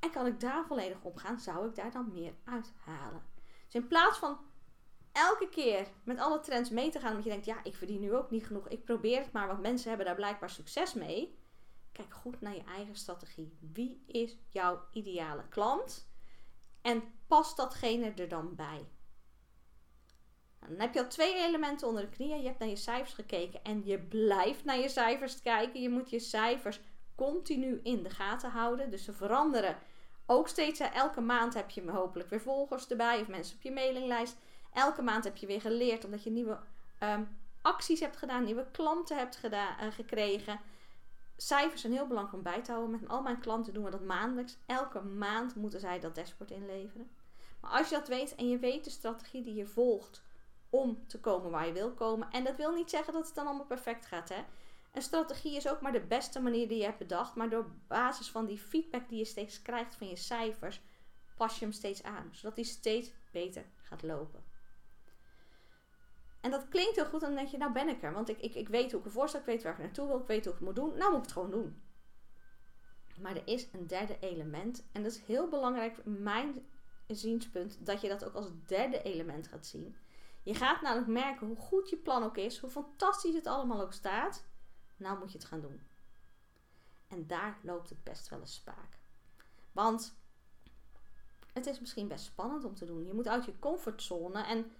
En 0.04 0.10
kan 0.10 0.26
ik 0.26 0.40
daar 0.40 0.66
volledig 0.66 0.98
op 1.02 1.16
gaan? 1.16 1.40
Zou 1.40 1.68
ik 1.68 1.74
daar 1.74 1.90
dan 1.90 2.12
meer 2.12 2.34
uithalen? 2.44 3.22
Dus 3.64 3.74
in 3.74 3.86
plaats 3.86 4.18
van 4.18 4.38
elke 5.12 5.48
keer 5.48 5.86
met 6.02 6.18
alle 6.18 6.40
trends 6.40 6.70
mee 6.70 6.90
te 6.90 6.98
gaan, 6.98 7.08
omdat 7.08 7.24
je 7.24 7.30
denkt, 7.30 7.46
ja, 7.46 7.64
ik 7.64 7.74
verdien 7.74 8.00
nu 8.00 8.14
ook 8.14 8.30
niet 8.30 8.46
genoeg. 8.46 8.68
Ik 8.68 8.84
probeer 8.84 9.18
het 9.18 9.32
maar, 9.32 9.46
want 9.46 9.60
mensen 9.60 9.88
hebben 9.88 10.06
daar 10.06 10.14
blijkbaar 10.14 10.50
succes 10.50 10.94
mee. 10.94 11.38
Kijk 11.92 12.14
goed 12.14 12.40
naar 12.40 12.54
je 12.54 12.64
eigen 12.64 12.96
strategie. 12.96 13.58
Wie 13.72 14.02
is 14.06 14.36
jouw 14.48 14.80
ideale 14.92 15.48
klant? 15.48 16.08
En 16.82 17.02
past 17.26 17.56
datgene 17.56 18.12
er 18.12 18.28
dan 18.28 18.54
bij? 18.54 18.88
Nou, 20.60 20.72
dan 20.72 20.80
heb 20.80 20.94
je 20.94 21.02
al 21.02 21.08
twee 21.08 21.34
elementen 21.34 21.88
onder 21.88 22.02
de 22.02 22.16
knieën. 22.16 22.40
Je 22.40 22.46
hebt 22.46 22.58
naar 22.58 22.68
je 22.68 22.76
cijfers 22.76 23.14
gekeken 23.14 23.62
en 23.62 23.84
je 23.84 23.98
blijft 23.98 24.64
naar 24.64 24.78
je 24.78 24.88
cijfers 24.88 25.40
kijken. 25.40 25.80
Je 25.80 25.88
moet 25.88 26.10
je 26.10 26.18
cijfers 26.18 26.80
continu 27.14 27.80
in 27.82 28.02
de 28.02 28.10
gaten 28.10 28.50
houden. 28.50 28.90
Dus 28.90 29.04
ze 29.04 29.12
veranderen 29.12 29.76
ook 30.26 30.48
steeds. 30.48 30.80
Elke 30.80 31.20
maand 31.20 31.54
heb 31.54 31.70
je 31.70 31.90
hopelijk 31.90 32.30
weer 32.30 32.40
volgers 32.40 32.88
erbij 32.88 33.20
of 33.20 33.28
mensen 33.28 33.56
op 33.56 33.62
je 33.62 33.72
mailinglijst. 33.72 34.36
Elke 34.72 35.02
maand 35.02 35.24
heb 35.24 35.36
je 35.36 35.46
weer 35.46 35.60
geleerd 35.60 36.04
omdat 36.04 36.22
je 36.22 36.30
nieuwe 36.30 36.58
ehm, 36.98 37.22
acties 37.62 38.00
hebt 38.00 38.16
gedaan, 38.16 38.44
nieuwe 38.44 38.66
klanten 38.70 39.16
hebt 39.16 39.36
gedaan, 39.36 39.76
uh, 39.80 39.92
gekregen. 39.92 40.60
Cijfers 41.36 41.80
zijn 41.80 41.92
heel 41.92 42.06
belangrijk 42.06 42.36
om 42.36 42.42
bij 42.42 42.62
te 42.62 42.70
houden. 42.72 43.00
Met 43.00 43.08
al 43.08 43.22
mijn 43.22 43.40
klanten 43.40 43.74
doen 43.74 43.84
we 43.84 43.90
dat 43.90 44.04
maandelijks. 44.04 44.56
Elke 44.66 45.00
maand 45.00 45.54
moeten 45.54 45.80
zij 45.80 46.00
dat 46.00 46.14
dashboard 46.14 46.50
inleveren. 46.50 47.10
Maar 47.60 47.70
als 47.70 47.88
je 47.88 47.94
dat 47.94 48.08
weet 48.08 48.34
en 48.34 48.48
je 48.48 48.58
weet 48.58 48.84
de 48.84 48.90
strategie 48.90 49.42
die 49.42 49.54
je 49.54 49.66
volgt 49.66 50.22
om 50.70 51.06
te 51.06 51.20
komen 51.20 51.50
waar 51.50 51.66
je 51.66 51.72
wil 51.72 51.92
komen. 51.92 52.30
En 52.30 52.44
dat 52.44 52.56
wil 52.56 52.72
niet 52.72 52.90
zeggen 52.90 53.12
dat 53.12 53.26
het 53.26 53.34
dan 53.34 53.46
allemaal 53.46 53.66
perfect 53.66 54.06
gaat. 54.06 54.28
Hè? 54.28 54.44
Een 54.94 55.02
strategie 55.02 55.56
is 55.56 55.68
ook 55.68 55.80
maar 55.80 55.92
de 55.92 56.06
beste 56.06 56.40
manier 56.40 56.68
die 56.68 56.78
je 56.78 56.84
hebt 56.84 56.98
bedacht. 56.98 57.34
Maar 57.34 57.50
door 57.50 57.70
basis 57.88 58.30
van 58.30 58.46
die 58.46 58.58
feedback 58.58 59.08
die 59.08 59.18
je 59.18 59.24
steeds 59.24 59.62
krijgt 59.62 59.94
van 59.94 60.08
je 60.08 60.16
cijfers, 60.16 60.82
pas 61.36 61.58
je 61.58 61.64
hem 61.64 61.72
steeds 61.72 62.02
aan. 62.02 62.28
Zodat 62.32 62.56
die 62.56 62.64
steeds 62.64 63.12
beter 63.32 63.64
gaat 63.76 64.02
lopen. 64.02 64.44
En 66.40 66.50
dat 66.50 66.68
klinkt 66.68 66.96
heel 66.96 67.06
goed. 67.06 67.20
Dan 67.20 67.34
denk 67.34 67.48
je, 67.48 67.56
nou 67.56 67.72
ben 67.72 67.88
ik 67.88 68.02
er. 68.02 68.12
Want 68.12 68.28
ik, 68.28 68.40
ik, 68.40 68.54
ik 68.54 68.68
weet 68.68 68.90
hoe 68.90 69.00
ik 69.00 69.06
ervoor 69.06 69.28
sta. 69.28 69.38
Ik 69.38 69.44
weet 69.44 69.62
waar 69.62 69.72
ik 69.72 69.78
naartoe 69.78 70.06
wil. 70.06 70.20
Ik 70.20 70.26
weet 70.26 70.44
hoe 70.44 70.52
ik 70.52 70.58
het 70.58 70.68
moet 70.68 70.76
doen. 70.76 70.98
Nou 70.98 71.10
moet 71.10 71.18
ik 71.18 71.24
het 71.24 71.32
gewoon 71.32 71.50
doen. 71.50 71.82
Maar 73.20 73.36
er 73.36 73.46
is 73.46 73.68
een 73.72 73.86
derde 73.86 74.16
element. 74.20 74.86
En 74.92 75.02
dat 75.02 75.12
is 75.12 75.22
heel 75.22 75.48
belangrijk, 75.48 76.04
mijn 76.04 76.66
zienspunt, 77.06 77.86
dat 77.86 78.00
je 78.00 78.08
dat 78.08 78.24
ook 78.24 78.34
als 78.34 78.50
derde 78.66 79.02
element 79.02 79.48
gaat 79.48 79.66
zien. 79.66 79.96
Je 80.42 80.54
gaat 80.54 80.82
namelijk 80.82 81.08
merken 81.08 81.46
hoe 81.46 81.56
goed 81.56 81.90
je 81.90 81.96
plan 81.96 82.22
ook 82.22 82.36
is, 82.36 82.58
hoe 82.58 82.70
fantastisch 82.70 83.34
het 83.34 83.46
allemaal 83.46 83.80
ook 83.80 83.92
staat. 83.92 84.44
Nou 84.96 85.18
moet 85.18 85.32
je 85.32 85.38
het 85.38 85.46
gaan 85.46 85.60
doen. 85.60 85.80
En 87.08 87.26
daar 87.26 87.58
loopt 87.62 87.88
het 87.88 88.04
best 88.04 88.28
wel 88.28 88.40
eens 88.40 88.54
spaak. 88.54 88.98
Want 89.72 90.14
het 91.52 91.66
is 91.66 91.80
misschien 91.80 92.08
best 92.08 92.24
spannend 92.24 92.64
om 92.64 92.74
te 92.74 92.84
doen. 92.84 93.06
Je 93.06 93.14
moet 93.14 93.28
uit 93.28 93.44
je 93.44 93.58
comfortzone 93.58 94.44
en 94.44 94.72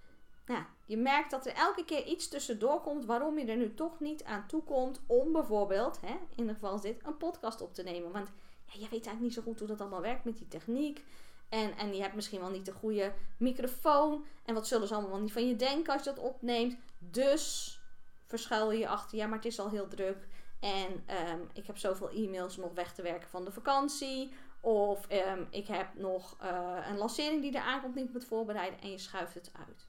nou, 0.46 0.64
je 0.86 0.96
merkt 0.96 1.30
dat 1.30 1.46
er 1.46 1.54
elke 1.54 1.84
keer 1.84 2.06
iets 2.06 2.28
tussendoor 2.28 2.80
komt 2.80 3.04
waarom 3.04 3.38
je 3.38 3.46
er 3.46 3.56
nu 3.56 3.74
toch 3.74 4.00
niet 4.00 4.24
aan 4.24 4.46
toe 4.46 4.62
komt 4.62 5.00
om 5.06 5.32
bijvoorbeeld, 5.32 6.00
hè, 6.00 6.12
in 6.12 6.36
ieder 6.36 6.54
geval 6.54 6.80
dit, 6.80 7.06
een 7.06 7.16
podcast 7.16 7.60
op 7.60 7.74
te 7.74 7.82
nemen. 7.82 8.12
Want 8.12 8.28
ja, 8.64 8.72
je 8.72 8.78
weet 8.80 8.90
eigenlijk 8.90 9.20
niet 9.20 9.34
zo 9.34 9.42
goed 9.42 9.58
hoe 9.58 9.68
dat 9.68 9.80
allemaal 9.80 10.00
werkt 10.00 10.24
met 10.24 10.38
die 10.38 10.48
techniek. 10.48 11.04
En, 11.48 11.76
en 11.76 11.94
je 11.94 12.02
hebt 12.02 12.14
misschien 12.14 12.40
wel 12.40 12.50
niet 12.50 12.64
de 12.64 12.72
goede 12.72 13.12
microfoon. 13.38 14.24
En 14.44 14.54
wat 14.54 14.66
zullen 14.66 14.88
ze 14.88 14.94
allemaal 14.94 15.20
niet 15.20 15.32
van 15.32 15.48
je 15.48 15.56
denken 15.56 15.92
als 15.92 16.04
je 16.04 16.14
dat 16.14 16.24
opneemt. 16.24 16.76
Dus 16.98 17.78
verschuil 18.26 18.70
je 18.70 18.88
achter, 18.88 19.18
ja, 19.18 19.26
maar 19.26 19.36
het 19.36 19.46
is 19.46 19.58
al 19.58 19.70
heel 19.70 19.88
druk. 19.88 20.28
En 20.60 21.02
ehm, 21.06 21.40
ik 21.52 21.66
heb 21.66 21.78
zoveel 21.78 22.10
e-mails 22.10 22.56
nog 22.56 22.72
weg 22.74 22.94
te 22.94 23.02
werken 23.02 23.28
van 23.28 23.44
de 23.44 23.52
vakantie. 23.52 24.34
Of 24.60 25.06
ehm, 25.06 25.44
ik 25.50 25.66
heb 25.66 25.94
nog 25.94 26.36
uh, 26.42 26.76
een 26.88 26.96
lancering 26.96 27.42
die 27.42 27.54
eraan 27.54 27.80
komt, 27.80 27.94
niet 27.94 28.12
moet 28.12 28.24
voorbereiden. 28.24 28.80
En 28.80 28.90
je 28.90 28.98
schuift 28.98 29.34
het 29.34 29.50
uit. 29.68 29.88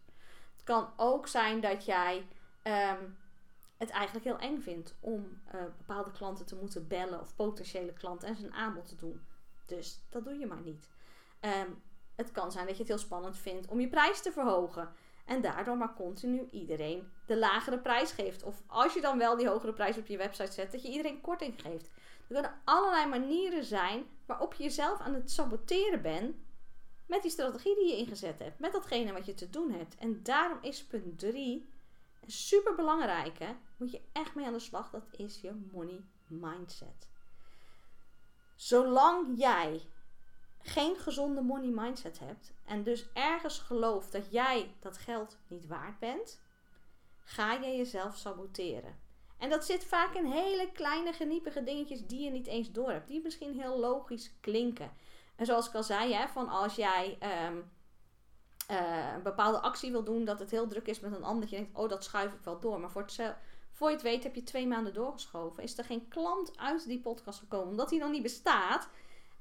Het 0.53 0.63
kan 0.63 0.89
ook 0.95 1.27
zijn 1.27 1.61
dat 1.61 1.85
jij 1.85 2.27
ehm, 2.61 3.03
het 3.77 3.89
eigenlijk 3.89 4.25
heel 4.25 4.49
eng 4.49 4.61
vindt 4.61 4.95
om 4.99 5.41
uh, 5.55 5.61
bepaalde 5.77 6.11
klanten 6.11 6.45
te 6.45 6.55
moeten 6.55 6.87
bellen. 6.87 7.21
Of 7.21 7.35
potentiële 7.35 7.93
klanten 7.93 8.27
en 8.27 8.35
zijn 8.35 8.53
aanbod 8.53 8.87
te 8.87 8.95
doen. 8.95 9.25
Dus 9.65 9.99
dat 10.09 10.23
doe 10.23 10.37
je 10.37 10.45
maar 10.45 10.61
niet. 10.61 10.89
Het 12.15 12.31
kan 12.31 12.51
zijn 12.51 12.65
dat 12.65 12.75
je 12.75 12.81
het 12.81 12.91
heel 12.91 13.01
spannend 13.01 13.37
vindt 13.37 13.67
om 13.67 13.79
je 13.79 13.87
prijs 13.87 14.21
te 14.21 14.31
verhogen. 14.31 14.93
En 15.25 15.41
daardoor 15.41 15.77
maar 15.77 15.93
continu 15.93 16.47
iedereen 16.51 17.11
de 17.25 17.37
lagere 17.37 17.79
prijs 17.79 18.11
geeft. 18.11 18.43
Of 18.43 18.61
als 18.67 18.93
je 18.93 19.01
dan 19.01 19.17
wel 19.17 19.37
die 19.37 19.47
hogere 19.47 19.73
prijs 19.73 19.97
op 19.97 20.07
je 20.07 20.17
website 20.17 20.51
zet, 20.51 20.71
dat 20.71 20.81
je 20.81 20.89
iedereen 20.89 21.21
korting 21.21 21.61
geeft. 21.61 21.85
Er 21.85 22.33
kunnen 22.33 22.61
allerlei 22.63 23.09
manieren 23.09 23.63
zijn 23.63 24.05
waarop 24.25 24.53
je 24.53 24.63
jezelf 24.63 24.99
aan 24.99 25.13
het 25.13 25.31
saboteren 25.31 26.01
bent 26.01 26.35
met 27.05 27.21
die 27.21 27.31
strategie 27.31 27.75
die 27.75 27.87
je 27.87 27.97
ingezet 27.97 28.39
hebt. 28.39 28.59
Met 28.59 28.71
datgene 28.71 29.13
wat 29.13 29.25
je 29.25 29.33
te 29.33 29.49
doen 29.49 29.71
hebt. 29.71 29.95
En 29.95 30.23
daarom 30.23 30.57
is 30.61 30.85
punt 30.85 31.19
3 31.19 31.69
een 32.21 32.31
super 32.31 32.75
belangrijke. 32.75 33.55
Moet 33.77 33.91
je 33.91 34.01
echt 34.11 34.35
mee 34.35 34.45
aan 34.45 34.53
de 34.53 34.59
slag. 34.59 34.89
Dat 34.89 35.05
is 35.11 35.41
je 35.41 35.67
money 35.71 36.03
mindset. 36.27 37.09
Zolang 38.55 39.37
jij 39.37 39.81
geen 40.67 40.95
gezonde 40.95 41.41
money 41.41 41.69
mindset 41.69 42.19
hebt 42.19 42.53
en 42.65 42.83
dus 42.83 43.05
ergens 43.13 43.59
gelooft 43.59 44.11
dat 44.11 44.31
jij 44.31 44.73
dat 44.79 44.97
geld 44.97 45.37
niet 45.47 45.67
waard 45.67 45.99
bent, 45.99 46.41
ga 47.19 47.53
je 47.53 47.75
jezelf 47.75 48.17
saboteren. 48.17 48.99
En 49.37 49.49
dat 49.49 49.65
zit 49.65 49.83
vaak 49.83 50.13
in 50.13 50.25
hele 50.25 50.71
kleine 50.71 51.13
geniepige 51.13 51.63
dingetjes 51.63 52.05
die 52.05 52.23
je 52.23 52.29
niet 52.29 52.47
eens 52.47 52.71
door 52.71 52.91
hebt, 52.91 53.07
die 53.07 53.21
misschien 53.21 53.59
heel 53.59 53.79
logisch 53.79 54.31
klinken. 54.39 54.91
En 55.35 55.45
zoals 55.45 55.67
ik 55.67 55.75
al 55.75 55.83
zei, 55.83 56.13
hè, 56.13 56.27
van 56.27 56.49
als 56.49 56.75
jij 56.75 57.17
ehm, 57.19 57.57
eh, 58.67 59.13
een 59.15 59.23
bepaalde 59.23 59.59
actie 59.59 59.91
wil 59.91 60.03
doen, 60.03 60.25
dat 60.25 60.39
het 60.39 60.51
heel 60.51 60.67
druk 60.67 60.87
is 60.87 60.99
met 60.99 61.13
een 61.13 61.23
ander, 61.23 61.41
dat 61.41 61.49
je 61.49 61.55
denkt, 61.55 61.77
oh 61.77 61.89
dat 61.89 62.03
schuif 62.03 62.33
ik 62.33 62.43
wel 62.43 62.59
door. 62.59 62.79
Maar 62.79 62.91
voor, 62.91 63.01
het, 63.01 63.35
voor 63.71 63.87
je 63.87 63.93
het 63.93 64.03
weet 64.03 64.23
heb 64.23 64.35
je 64.35 64.43
twee 64.43 64.67
maanden 64.67 64.93
doorgeschoven. 64.93 65.63
Is 65.63 65.77
er 65.77 65.83
geen 65.83 66.07
klant 66.07 66.57
uit 66.57 66.87
die 66.87 67.01
podcast 67.01 67.39
gekomen, 67.39 67.67
omdat 67.67 67.89
die 67.89 67.99
nog 67.99 68.11
niet 68.11 68.23
bestaat. 68.23 68.89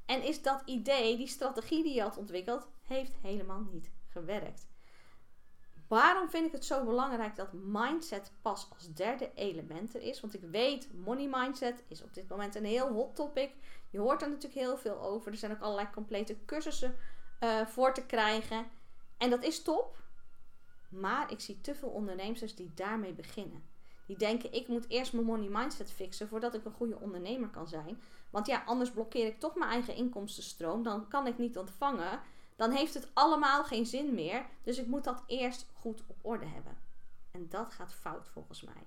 En 0.07 0.23
is 0.23 0.43
dat 0.43 0.63
idee, 0.65 1.17
die 1.17 1.27
strategie 1.27 1.83
die 1.83 1.95
je 1.95 2.03
had 2.03 2.17
ontwikkeld, 2.17 2.69
heeft 2.83 3.15
helemaal 3.23 3.67
niet 3.73 3.91
gewerkt. 4.09 4.67
Waarom 5.89 6.29
vind 6.29 6.47
ik 6.47 6.53
het 6.53 6.65
zo 6.65 6.85
belangrijk 6.85 7.37
dat 7.37 7.53
mindset 7.53 8.33
pas 8.43 8.69
als 8.75 8.95
derde 8.95 9.31
element 9.35 9.95
er 9.95 10.03
is? 10.03 10.21
Want 10.21 10.35
ik 10.35 10.41
weet, 10.41 10.89
money 10.93 11.29
mindset 11.31 11.85
is 11.89 12.03
op 12.03 12.15
dit 12.15 12.29
moment 12.29 12.55
een 12.55 12.65
heel 12.65 12.93
hot 12.93 13.17
topic. 13.17 13.51
Je 13.91 13.99
hoort 13.99 14.23
er 14.23 14.29
natuurlijk 14.29 14.61
heel 14.61 14.77
veel 14.77 15.01
over. 15.01 15.33
Er 15.33 15.39
zijn 15.39 15.53
ook 15.53 15.61
allerlei 15.61 15.91
complete 15.91 16.37
cursussen 16.45 16.97
uh, 17.41 17.67
voor 17.67 17.95
te 17.95 18.07
krijgen. 18.07 18.67
En 19.19 19.31
dat 19.31 19.43
is 19.43 19.63
top. 19.63 20.03
Maar 20.89 21.33
ik 21.33 21.41
zie 21.41 21.61
te 21.61 21.75
veel 21.75 21.89
ondernemers 21.89 22.55
die 22.55 22.73
daarmee 22.75 23.13
beginnen. 23.13 23.65
Die 24.07 24.17
denken, 24.17 24.53
ik 24.53 24.69
moet 24.69 24.89
eerst 24.89 25.13
mijn 25.13 25.27
money 25.27 25.49
mindset 25.49 25.93
fixen 25.93 26.29
voordat 26.29 26.55
ik 26.55 26.65
een 26.65 26.73
goede 26.73 27.01
ondernemer 27.01 27.49
kan 27.49 27.69
zijn. 27.69 28.01
Want 28.35 28.47
ja, 28.47 28.63
anders 28.67 28.91
blokkeer 28.91 29.27
ik 29.27 29.41
toch 29.41 29.55
mijn 29.55 29.71
eigen 29.71 29.95
inkomstenstroom. 29.95 30.83
Dan 30.83 31.09
kan 31.09 31.27
ik 31.27 31.39
niet 31.39 31.59
ontvangen. 31.59 32.21
Dan 32.57 32.71
heeft 32.71 32.95
het 32.95 33.09
allemaal 33.13 33.65
geen 33.65 33.87
zin 33.87 34.15
meer. 34.15 34.47
Dus 34.63 34.79
ik 34.79 34.87
moet 34.87 35.05
dat 35.05 35.23
eerst 35.27 35.67
goed 35.73 36.03
op 36.07 36.17
orde 36.23 36.47
hebben. 36.47 36.77
En 37.31 37.49
dat 37.49 37.73
gaat 37.73 37.95
fout 37.95 38.29
volgens 38.29 38.63
mij. 38.63 38.83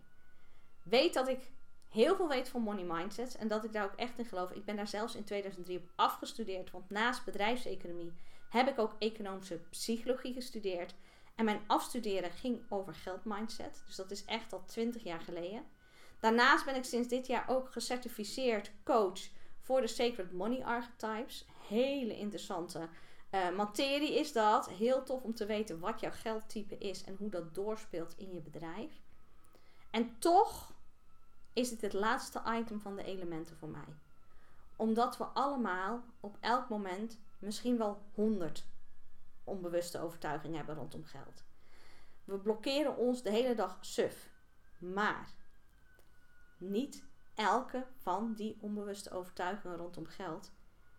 Weet 0.84 1.14
dat 1.14 1.28
ik 1.28 1.52
heel 1.90 2.16
veel 2.16 2.28
weet 2.28 2.50
van 2.50 2.62
money 2.62 2.84
mindsets. 2.84 3.36
En 3.36 3.48
dat 3.48 3.64
ik 3.64 3.74
daar 3.74 3.86
ook 3.86 3.96
echt 3.96 4.18
in 4.18 4.26
geloof. 4.26 4.52
Ik 4.52 4.66
ben 4.66 4.76
daar 4.76 4.88
zelfs 4.88 5.16
in 5.16 5.24
2003 5.24 5.78
op 5.78 5.90
afgestudeerd. 5.96 6.72
Want 6.72 6.90
naast 6.90 7.26
bedrijfseconomie 7.26 8.14
heb 8.50 8.68
ik 8.68 8.80
ook 8.80 8.96
economische 9.00 9.60
psychologie 9.70 10.34
gestudeerd. 10.34 10.94
En 11.36 11.46
mijn 11.46 11.62
afstuderen 11.68 12.32
ging 12.32 12.62
over 12.70 12.96
geldmindset. 12.96 13.84
Dus 13.86 13.96
dat 13.96 14.12
is 14.12 14.26
echt 14.26 14.54
al 14.54 14.66
20 14.66 15.04
jaar 15.04 15.22
geleden. 15.22 15.66
Daarnaast 16.20 16.66
ben 16.66 16.76
ik 16.76 16.84
sinds 16.84 17.08
dit 17.08 17.28
jaar 17.28 17.46
ook 17.50 17.72
gecertificeerd 17.72 18.72
coach 18.84 19.36
voor 19.68 19.82
de 19.82 19.88
Sacred 19.88 20.32
Money 20.32 20.64
Archetypes. 20.64 21.46
Hele 21.68 22.18
interessante 22.18 22.90
uh, 23.32 23.56
materie 23.56 24.20
is 24.20 24.32
dat. 24.32 24.70
Heel 24.70 25.04
tof 25.04 25.24
om 25.24 25.34
te 25.34 25.46
weten 25.46 25.80
wat 25.80 26.00
jouw 26.00 26.12
geldtype 26.12 26.78
is 26.78 27.04
en 27.04 27.16
hoe 27.16 27.30
dat 27.30 27.56
doorspeelt 27.56 28.18
in 28.18 28.34
je 28.34 28.42
bedrijf. 28.42 29.02
En 29.92 30.20
toch 30.20 30.74
is 31.54 31.70
het 31.70 31.82
het 31.82 31.94
laatste 31.94 32.42
item 32.48 32.80
van 32.80 32.96
de 32.96 33.04
elementen 33.04 33.58
voor 33.58 33.70
mij. 33.70 33.96
Omdat 34.76 35.18
we 35.18 35.24
allemaal 35.24 36.04
op 36.20 36.38
elk 36.40 36.70
moment 36.70 37.20
misschien 37.40 37.78
wel 37.78 38.02
honderd 38.14 38.66
onbewuste 39.44 40.00
overtuigingen 40.00 40.58
hebben 40.58 40.76
rondom 40.76 41.06
geld. 41.06 41.44
We 42.24 42.40
blokkeren 42.40 42.98
ons 42.98 43.24
de 43.24 43.32
hele 43.32 43.56
dag 43.56 43.78
suf. 43.82 44.30
Maar 44.78 45.30
niet 46.58 47.06
elke 47.38 47.86
van 47.98 48.34
die 48.34 48.58
onbewuste 48.60 49.12
overtuigingen 49.12 49.78
rondom 49.78 50.06
geld 50.06 50.52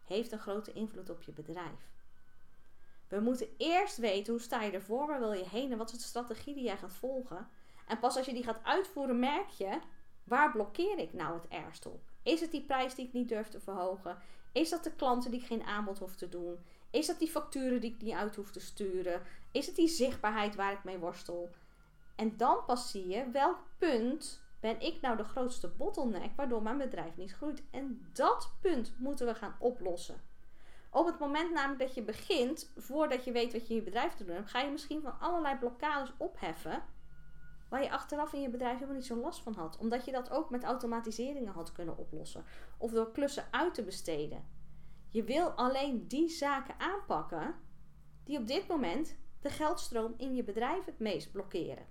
heeft 0.04 0.32
een 0.32 0.38
grote 0.38 0.72
invloed 0.72 1.10
op 1.10 1.22
je 1.22 1.32
bedrijf. 1.32 1.90
We 3.08 3.20
moeten 3.20 3.48
eerst 3.56 3.96
weten 3.96 4.32
hoe 4.32 4.42
sta 4.42 4.62
je 4.62 4.70
ervoor, 4.70 5.06
waar 5.06 5.18
wil 5.18 5.32
je 5.32 5.48
heen 5.48 5.72
en 5.72 5.78
wat 5.78 5.92
is 5.92 5.98
de 5.98 6.04
strategie 6.04 6.54
die 6.54 6.64
jij 6.64 6.76
gaat 6.76 6.92
volgen. 6.92 7.48
En 7.86 7.98
pas 7.98 8.16
als 8.16 8.26
je 8.26 8.32
die 8.32 8.42
gaat 8.42 8.64
uitvoeren, 8.64 9.18
merk 9.18 9.48
je 9.48 9.78
waar 10.24 10.52
blokkeer 10.52 10.98
ik 10.98 11.12
nou 11.12 11.34
het 11.34 11.48
ergst 11.48 11.86
op. 11.86 12.00
Is 12.22 12.40
het 12.40 12.50
die 12.50 12.64
prijs 12.64 12.94
die 12.94 13.06
ik 13.06 13.12
niet 13.12 13.28
durf 13.28 13.48
te 13.48 13.60
verhogen? 13.60 14.18
Is 14.52 14.70
dat 14.70 14.84
de 14.84 14.92
klanten 14.92 15.30
die 15.30 15.40
ik 15.40 15.46
geen 15.46 15.62
aanbod 15.62 15.98
hoef 15.98 16.16
te 16.16 16.28
doen? 16.28 16.58
Is 16.90 17.06
dat 17.06 17.18
die 17.18 17.28
facturen 17.28 17.80
die 17.80 17.94
ik 17.94 18.02
niet 18.02 18.14
uit 18.14 18.36
hoef 18.36 18.50
te 18.50 18.60
sturen? 18.60 19.22
Is 19.52 19.66
het 19.66 19.76
die 19.76 19.88
zichtbaarheid 19.88 20.54
waar 20.54 20.72
ik 20.72 20.84
mee 20.84 20.98
worstel? 20.98 21.50
En 22.16 22.36
dan 22.36 22.64
pas 22.64 22.90
zie 22.90 23.08
je 23.08 23.30
welk 23.30 23.58
punt 23.78 24.42
ben 24.60 24.80
ik 24.80 25.00
nou 25.00 25.16
de 25.16 25.24
grootste 25.24 25.68
bottleneck 25.68 26.36
waardoor 26.36 26.62
mijn 26.62 26.78
bedrijf 26.78 27.16
niet 27.16 27.32
groeit. 27.32 27.62
En 27.70 28.08
dat 28.12 28.52
punt 28.60 28.94
moeten 28.98 29.26
we 29.26 29.34
gaan 29.34 29.56
oplossen. 29.58 30.20
Op 30.90 31.06
het 31.06 31.18
moment 31.18 31.52
namelijk 31.52 31.80
dat 31.80 31.94
je 31.94 32.02
begint, 32.02 32.72
voordat 32.76 33.24
je 33.24 33.32
weet 33.32 33.52
wat 33.52 33.62
je 33.62 33.68
in 33.68 33.74
je 33.74 33.82
bedrijf 33.82 34.14
te 34.14 34.24
doen 34.24 34.34
hebt, 34.34 34.50
ga 34.50 34.60
je 34.60 34.70
misschien 34.70 35.02
van 35.02 35.20
allerlei 35.20 35.56
blokkades 35.56 36.12
opheffen. 36.16 36.82
Waar 37.68 37.82
je 37.82 37.90
achteraf 37.90 38.32
in 38.32 38.40
je 38.40 38.50
bedrijf 38.50 38.74
helemaal 38.74 38.94
niet 38.94 39.06
zo 39.06 39.16
last 39.16 39.42
van 39.42 39.54
had. 39.54 39.78
Omdat 39.78 40.04
je 40.04 40.12
dat 40.12 40.30
ook 40.30 40.50
met 40.50 40.64
automatiseringen 40.64 41.52
had 41.52 41.72
kunnen 41.72 41.98
oplossen. 41.98 42.44
Of 42.78 42.90
door 42.90 43.12
klussen 43.12 43.44
uit 43.50 43.74
te 43.74 43.82
besteden. 43.82 44.48
Je 45.08 45.24
wil 45.24 45.50
alleen 45.50 46.08
die 46.08 46.28
zaken 46.28 46.74
aanpakken 46.78 47.54
die 48.24 48.38
op 48.38 48.46
dit 48.46 48.68
moment 48.68 49.16
de 49.40 49.50
geldstroom 49.50 50.14
in 50.16 50.34
je 50.34 50.44
bedrijf 50.44 50.84
het 50.84 50.98
meest 50.98 51.32
blokkeren. 51.32 51.86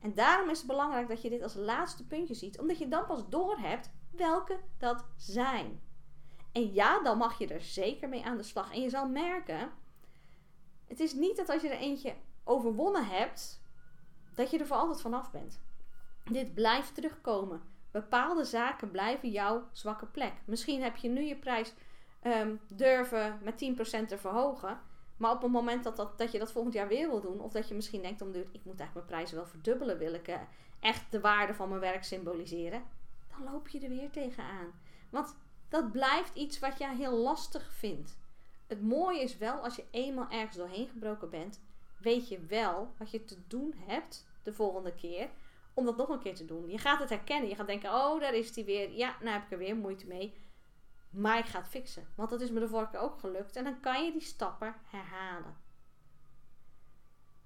En 0.00 0.14
daarom 0.14 0.50
is 0.50 0.58
het 0.58 0.66
belangrijk 0.66 1.08
dat 1.08 1.22
je 1.22 1.30
dit 1.30 1.42
als 1.42 1.54
laatste 1.54 2.06
puntje 2.06 2.34
ziet, 2.34 2.58
omdat 2.58 2.78
je 2.78 2.88
dan 2.88 3.06
pas 3.06 3.28
doorhebt 3.28 3.90
welke 4.10 4.60
dat 4.78 5.04
zijn. 5.16 5.80
En 6.52 6.72
ja, 6.72 7.02
dan 7.02 7.18
mag 7.18 7.38
je 7.38 7.46
er 7.46 7.60
zeker 7.60 8.08
mee 8.08 8.24
aan 8.24 8.36
de 8.36 8.42
slag. 8.42 8.74
En 8.74 8.80
je 8.80 8.88
zal 8.88 9.08
merken, 9.08 9.70
het 10.86 11.00
is 11.00 11.14
niet 11.14 11.36
dat 11.36 11.48
als 11.48 11.62
je 11.62 11.68
er 11.68 11.78
eentje 11.78 12.14
overwonnen 12.44 13.06
hebt, 13.06 13.62
dat 14.34 14.50
je 14.50 14.58
er 14.58 14.66
voor 14.66 14.76
altijd 14.76 15.00
vanaf 15.00 15.30
bent. 15.30 15.60
Dit 16.24 16.54
blijft 16.54 16.94
terugkomen. 16.94 17.62
Bepaalde 17.90 18.44
zaken 18.44 18.90
blijven 18.90 19.30
jouw 19.30 19.68
zwakke 19.72 20.06
plek. 20.06 20.32
Misschien 20.44 20.82
heb 20.82 20.96
je 20.96 21.08
nu 21.08 21.22
je 21.22 21.36
prijs 21.36 21.74
um, 22.22 22.60
durven 22.68 23.38
met 23.42 23.64
10% 24.04 24.06
te 24.06 24.18
verhogen. 24.18 24.80
Maar 25.20 25.30
op 25.30 25.42
het 25.42 25.50
moment 25.50 25.84
dat, 25.84 25.96
dat, 25.96 26.18
dat 26.18 26.32
je 26.32 26.38
dat 26.38 26.52
volgend 26.52 26.74
jaar 26.74 26.88
weer 26.88 27.08
wil 27.08 27.20
doen, 27.20 27.40
of 27.40 27.52
dat 27.52 27.68
je 27.68 27.74
misschien 27.74 28.02
denkt 28.02 28.22
om, 28.22 28.34
ik 28.34 28.64
moet 28.64 28.80
eigenlijk 28.80 28.94
mijn 28.94 29.06
prijzen 29.06 29.36
wel 29.36 29.46
verdubbelen, 29.46 29.98
wil 29.98 30.14
ik 30.14 30.28
uh, 30.28 30.36
echt 30.80 31.12
de 31.12 31.20
waarde 31.20 31.54
van 31.54 31.68
mijn 31.68 31.80
werk 31.80 32.04
symboliseren, 32.04 32.82
dan 33.28 33.52
loop 33.52 33.68
je 33.68 33.80
er 33.80 33.88
weer 33.88 34.10
tegenaan. 34.10 34.72
Want 35.10 35.36
dat 35.68 35.92
blijft 35.92 36.34
iets 36.34 36.58
wat 36.58 36.78
je 36.78 36.88
heel 36.88 37.16
lastig 37.16 37.72
vindt. 37.72 38.18
Het 38.66 38.82
mooie 38.82 39.20
is 39.20 39.38
wel, 39.38 39.54
als 39.54 39.76
je 39.76 39.84
eenmaal 39.90 40.30
ergens 40.30 40.56
doorheen 40.56 40.88
gebroken 40.88 41.30
bent, 41.30 41.60
weet 41.98 42.28
je 42.28 42.40
wel 42.40 42.92
wat 42.98 43.10
je 43.10 43.24
te 43.24 43.36
doen 43.46 43.74
hebt 43.86 44.26
de 44.42 44.52
volgende 44.52 44.94
keer 44.94 45.28
om 45.74 45.84
dat 45.84 45.96
nog 45.96 46.08
een 46.08 46.22
keer 46.22 46.34
te 46.34 46.44
doen. 46.44 46.70
Je 46.70 46.78
gaat 46.78 47.00
het 47.00 47.08
herkennen. 47.08 47.48
Je 47.48 47.54
gaat 47.54 47.66
denken, 47.66 47.90
oh, 47.90 48.20
daar 48.20 48.34
is 48.34 48.54
hij 48.54 48.64
weer. 48.64 48.92
Ja, 48.92 49.16
nou 49.20 49.32
heb 49.32 49.44
ik 49.44 49.50
er 49.50 49.58
weer 49.58 49.76
moeite 49.76 50.06
mee. 50.06 50.34
Maar 51.10 51.38
ik 51.38 51.46
ga 51.46 51.58
het 51.58 51.68
fixen. 51.68 52.06
Want 52.14 52.30
dat 52.30 52.40
is 52.40 52.50
me 52.50 52.60
de 52.60 52.68
vorige 52.68 52.90
keer 52.90 53.00
ook 53.00 53.18
gelukt. 53.18 53.56
En 53.56 53.64
dan 53.64 53.80
kan 53.80 54.04
je 54.04 54.12
die 54.12 54.20
stappen 54.20 54.74
herhalen. 54.84 55.56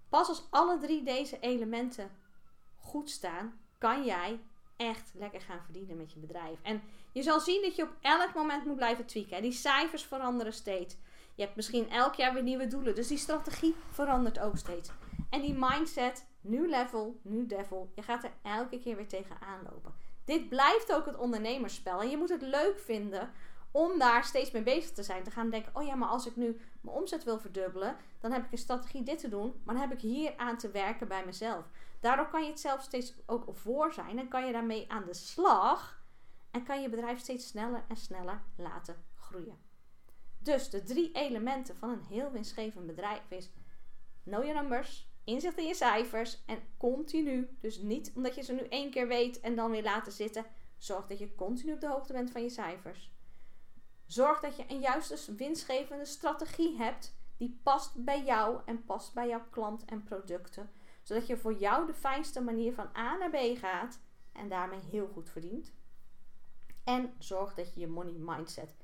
Pas 0.08 0.28
als 0.28 0.46
alle 0.50 0.78
drie 0.78 1.02
deze 1.02 1.38
elementen 1.40 2.10
goed 2.76 3.10
staan, 3.10 3.60
kan 3.78 4.04
jij 4.04 4.40
echt 4.76 5.12
lekker 5.14 5.40
gaan 5.40 5.62
verdienen 5.62 5.96
met 5.96 6.12
je 6.12 6.18
bedrijf. 6.18 6.58
En 6.62 6.82
je 7.12 7.22
zal 7.22 7.40
zien 7.40 7.62
dat 7.62 7.76
je 7.76 7.82
op 7.82 7.96
elk 8.00 8.34
moment 8.34 8.64
moet 8.64 8.76
blijven 8.76 9.06
tweaken. 9.06 9.42
Die 9.42 9.52
cijfers 9.52 10.02
veranderen 10.02 10.52
steeds. 10.52 10.96
Je 11.34 11.42
hebt 11.42 11.56
misschien 11.56 11.90
elk 11.90 12.14
jaar 12.14 12.34
weer 12.34 12.42
nieuwe 12.42 12.66
doelen. 12.66 12.94
Dus 12.94 13.08
die 13.08 13.18
strategie 13.18 13.74
verandert 13.90 14.40
ook 14.40 14.56
steeds. 14.56 14.90
En 15.30 15.40
die 15.40 15.54
mindset, 15.58 16.26
nu 16.40 16.68
level, 16.68 17.20
nu 17.22 17.46
devil. 17.46 17.90
Je 17.94 18.02
gaat 18.02 18.24
er 18.24 18.32
elke 18.42 18.78
keer 18.78 18.96
weer 18.96 19.08
tegenaan 19.08 19.62
lopen. 19.70 19.94
Dit 20.24 20.48
blijft 20.48 20.92
ook 20.92 21.06
het 21.06 21.16
ondernemerspel. 21.16 22.00
En 22.00 22.10
je 22.10 22.16
moet 22.16 22.28
het 22.28 22.42
leuk 22.42 22.78
vinden 22.78 23.30
om 23.76 23.98
daar 23.98 24.24
steeds 24.24 24.50
mee 24.50 24.62
bezig 24.62 24.90
te 24.90 25.02
zijn. 25.02 25.22
Te 25.22 25.30
gaan 25.30 25.50
denken, 25.50 25.76
oh 25.76 25.86
ja, 25.86 25.94
maar 25.94 26.08
als 26.08 26.26
ik 26.26 26.36
nu 26.36 26.60
mijn 26.80 26.96
omzet 26.96 27.24
wil 27.24 27.38
verdubbelen, 27.38 27.96
dan 28.20 28.32
heb 28.32 28.44
ik 28.44 28.52
een 28.52 28.58
strategie 28.58 29.02
dit 29.02 29.18
te 29.18 29.28
doen, 29.28 29.60
maar 29.64 29.74
dan 29.74 29.88
heb 29.88 29.92
ik 29.92 30.00
hier 30.00 30.36
aan 30.36 30.58
te 30.58 30.70
werken 30.70 31.08
bij 31.08 31.24
mezelf. 31.24 31.64
Daardoor 32.00 32.28
kan 32.28 32.42
je 32.42 32.50
het 32.50 32.60
zelf 32.60 32.82
steeds 32.82 33.14
ook 33.26 33.44
voor 33.52 33.92
zijn 33.92 34.18
en 34.18 34.28
kan 34.28 34.46
je 34.46 34.52
daarmee 34.52 34.90
aan 34.90 35.04
de 35.04 35.14
slag 35.14 36.02
en 36.50 36.64
kan 36.64 36.82
je 36.82 36.88
bedrijf 36.88 37.18
steeds 37.18 37.46
sneller 37.46 37.84
en 37.88 37.96
sneller 37.96 38.42
laten 38.56 39.04
groeien. 39.14 39.58
Dus 40.38 40.70
de 40.70 40.82
drie 40.82 41.12
elementen 41.12 41.76
van 41.76 41.90
een 41.90 42.04
heel 42.08 42.30
winstgevend 42.30 42.86
bedrijf 42.86 43.30
is 43.30 43.50
know 44.24 44.44
your 44.44 44.60
numbers, 44.60 45.08
inzicht 45.24 45.58
in 45.58 45.66
je 45.66 45.74
cijfers 45.74 46.42
en 46.46 46.58
continu, 46.76 47.56
dus 47.60 47.78
niet 47.78 48.12
omdat 48.14 48.34
je 48.34 48.42
ze 48.42 48.52
nu 48.52 48.62
één 48.68 48.90
keer 48.90 49.08
weet 49.08 49.40
en 49.40 49.56
dan 49.56 49.70
weer 49.70 49.82
laten 49.82 50.12
zitten, 50.12 50.46
zorg 50.78 51.06
dat 51.06 51.18
je 51.18 51.34
continu 51.34 51.72
op 51.72 51.80
de 51.80 51.88
hoogte 51.88 52.12
bent 52.12 52.30
van 52.30 52.42
je 52.42 52.50
cijfers. 52.50 53.13
Zorg 54.06 54.40
dat 54.40 54.56
je 54.56 54.64
een 54.68 54.80
juiste 54.80 55.34
winstgevende 55.34 56.04
strategie 56.04 56.76
hebt 56.76 57.14
die 57.36 57.60
past 57.62 58.04
bij 58.04 58.24
jou 58.24 58.60
en 58.64 58.84
past 58.84 59.14
bij 59.14 59.28
jouw 59.28 59.44
klant 59.50 59.84
en 59.84 60.02
producten. 60.02 60.70
Zodat 61.02 61.26
je 61.26 61.36
voor 61.36 61.58
jou 61.58 61.86
de 61.86 61.94
fijnste 61.94 62.40
manier 62.40 62.74
van 62.74 62.88
A 62.96 63.16
naar 63.16 63.30
B 63.30 63.58
gaat 63.58 64.00
en 64.32 64.48
daarmee 64.48 64.80
heel 64.90 65.08
goed 65.08 65.30
verdient. 65.30 65.72
En 66.84 67.14
zorg 67.18 67.54
dat 67.54 67.74
je 67.74 67.80
je 67.80 67.86
money 67.86 68.16
mindset 68.18 68.74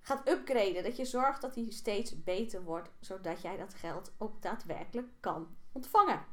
gaat 0.00 0.28
upgraden. 0.28 0.82
Dat 0.82 0.96
je 0.96 1.04
zorgt 1.04 1.40
dat 1.40 1.54
die 1.54 1.72
steeds 1.72 2.22
beter 2.22 2.62
wordt, 2.62 2.90
zodat 3.00 3.42
jij 3.42 3.56
dat 3.56 3.74
geld 3.74 4.12
ook 4.18 4.42
daadwerkelijk 4.42 5.08
kan 5.20 5.56
ontvangen. 5.72 6.24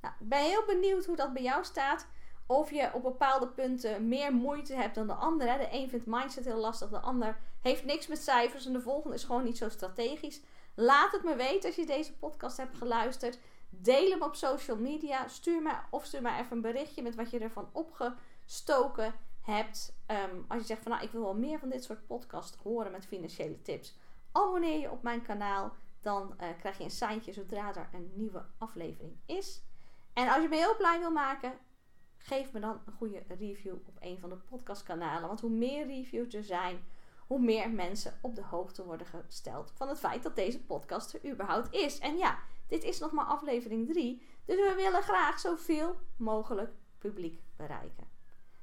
Nou, 0.00 0.14
ik 0.20 0.28
ben 0.28 0.44
heel 0.44 0.64
benieuwd 0.66 1.04
hoe 1.04 1.16
dat 1.16 1.32
bij 1.32 1.42
jou 1.42 1.64
staat. 1.64 2.06
Of 2.46 2.70
je 2.70 2.90
op 2.92 3.02
bepaalde 3.02 3.48
punten 3.48 4.08
meer 4.08 4.34
moeite 4.34 4.74
hebt 4.74 4.94
dan 4.94 5.06
de 5.06 5.12
ander. 5.12 5.46
De 5.46 5.68
een 5.70 5.88
vindt 5.88 6.06
mindset 6.06 6.44
heel 6.44 6.58
lastig, 6.58 6.88
de 6.88 7.00
ander 7.00 7.38
heeft 7.60 7.84
niks 7.84 8.06
met 8.06 8.22
cijfers 8.22 8.66
en 8.66 8.72
de 8.72 8.80
volgende 8.80 9.16
is 9.16 9.24
gewoon 9.24 9.44
niet 9.44 9.58
zo 9.58 9.68
strategisch. 9.68 10.40
Laat 10.74 11.12
het 11.12 11.24
me 11.24 11.34
weten 11.34 11.66
als 11.66 11.76
je 11.76 11.86
deze 11.86 12.16
podcast 12.16 12.56
hebt 12.56 12.76
geluisterd. 12.76 13.38
Deel 13.70 14.10
hem 14.10 14.22
op 14.22 14.34
social 14.34 14.76
media. 14.76 15.28
Stuur 15.28 15.62
me 15.62 15.72
of 15.90 16.04
stuur 16.04 16.22
me 16.22 16.38
even 16.38 16.56
een 16.56 16.60
berichtje 16.60 17.02
met 17.02 17.14
wat 17.14 17.30
je 17.30 17.38
ervan 17.38 17.68
opgestoken 17.72 19.14
hebt. 19.40 19.96
Um, 20.06 20.44
als 20.48 20.60
je 20.60 20.66
zegt 20.66 20.82
van 20.82 20.92
nou 20.92 21.04
ik 21.04 21.10
wil 21.10 21.22
wel 21.22 21.34
meer 21.34 21.58
van 21.58 21.68
dit 21.68 21.84
soort 21.84 22.06
podcast 22.06 22.56
horen 22.62 22.92
met 22.92 23.06
financiële 23.06 23.62
tips. 23.62 23.98
Abonneer 24.32 24.78
je 24.78 24.90
op 24.90 25.02
mijn 25.02 25.22
kanaal. 25.22 25.72
Dan 26.00 26.34
uh, 26.40 26.48
krijg 26.58 26.78
je 26.78 26.84
een 26.84 26.90
seintje 26.90 27.32
zodra 27.32 27.74
er 27.74 27.88
een 27.92 28.10
nieuwe 28.14 28.44
aflevering 28.58 29.16
is. 29.26 29.62
En 30.12 30.28
als 30.28 30.42
je 30.42 30.48
me 30.48 30.56
heel 30.56 30.76
blij 30.76 30.98
wil 30.98 31.10
maken, 31.10 31.52
geef 32.26 32.52
me 32.52 32.60
dan 32.60 32.80
een 32.86 32.92
goede 32.92 33.22
review 33.28 33.74
op 33.74 33.96
een 34.00 34.18
van 34.18 34.28
de 34.28 34.36
podcastkanalen. 34.36 35.28
Want 35.28 35.40
hoe 35.40 35.50
meer 35.50 35.86
reviews 35.86 36.34
er 36.34 36.44
zijn, 36.44 36.84
hoe 37.26 37.40
meer 37.40 37.70
mensen 37.70 38.18
op 38.20 38.34
de 38.34 38.42
hoogte 38.42 38.84
worden 38.84 39.06
gesteld 39.06 39.72
van 39.74 39.88
het 39.88 39.98
feit 39.98 40.22
dat 40.22 40.36
deze 40.36 40.64
podcast 40.64 41.12
er 41.12 41.30
überhaupt 41.30 41.74
is. 41.74 41.98
En 41.98 42.16
ja, 42.16 42.38
dit 42.68 42.84
is 42.84 42.98
nog 42.98 43.12
maar 43.12 43.24
aflevering 43.24 43.88
3. 43.88 44.22
Dus 44.44 44.56
we 44.56 44.72
willen 44.76 45.02
graag 45.02 45.40
zoveel 45.40 45.96
mogelijk 46.16 46.72
publiek 46.98 47.42
bereiken. 47.56 48.08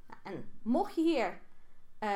Nou, 0.06 0.20
en 0.22 0.50
mocht 0.62 0.94
je 0.94 1.02
hier 1.02 1.40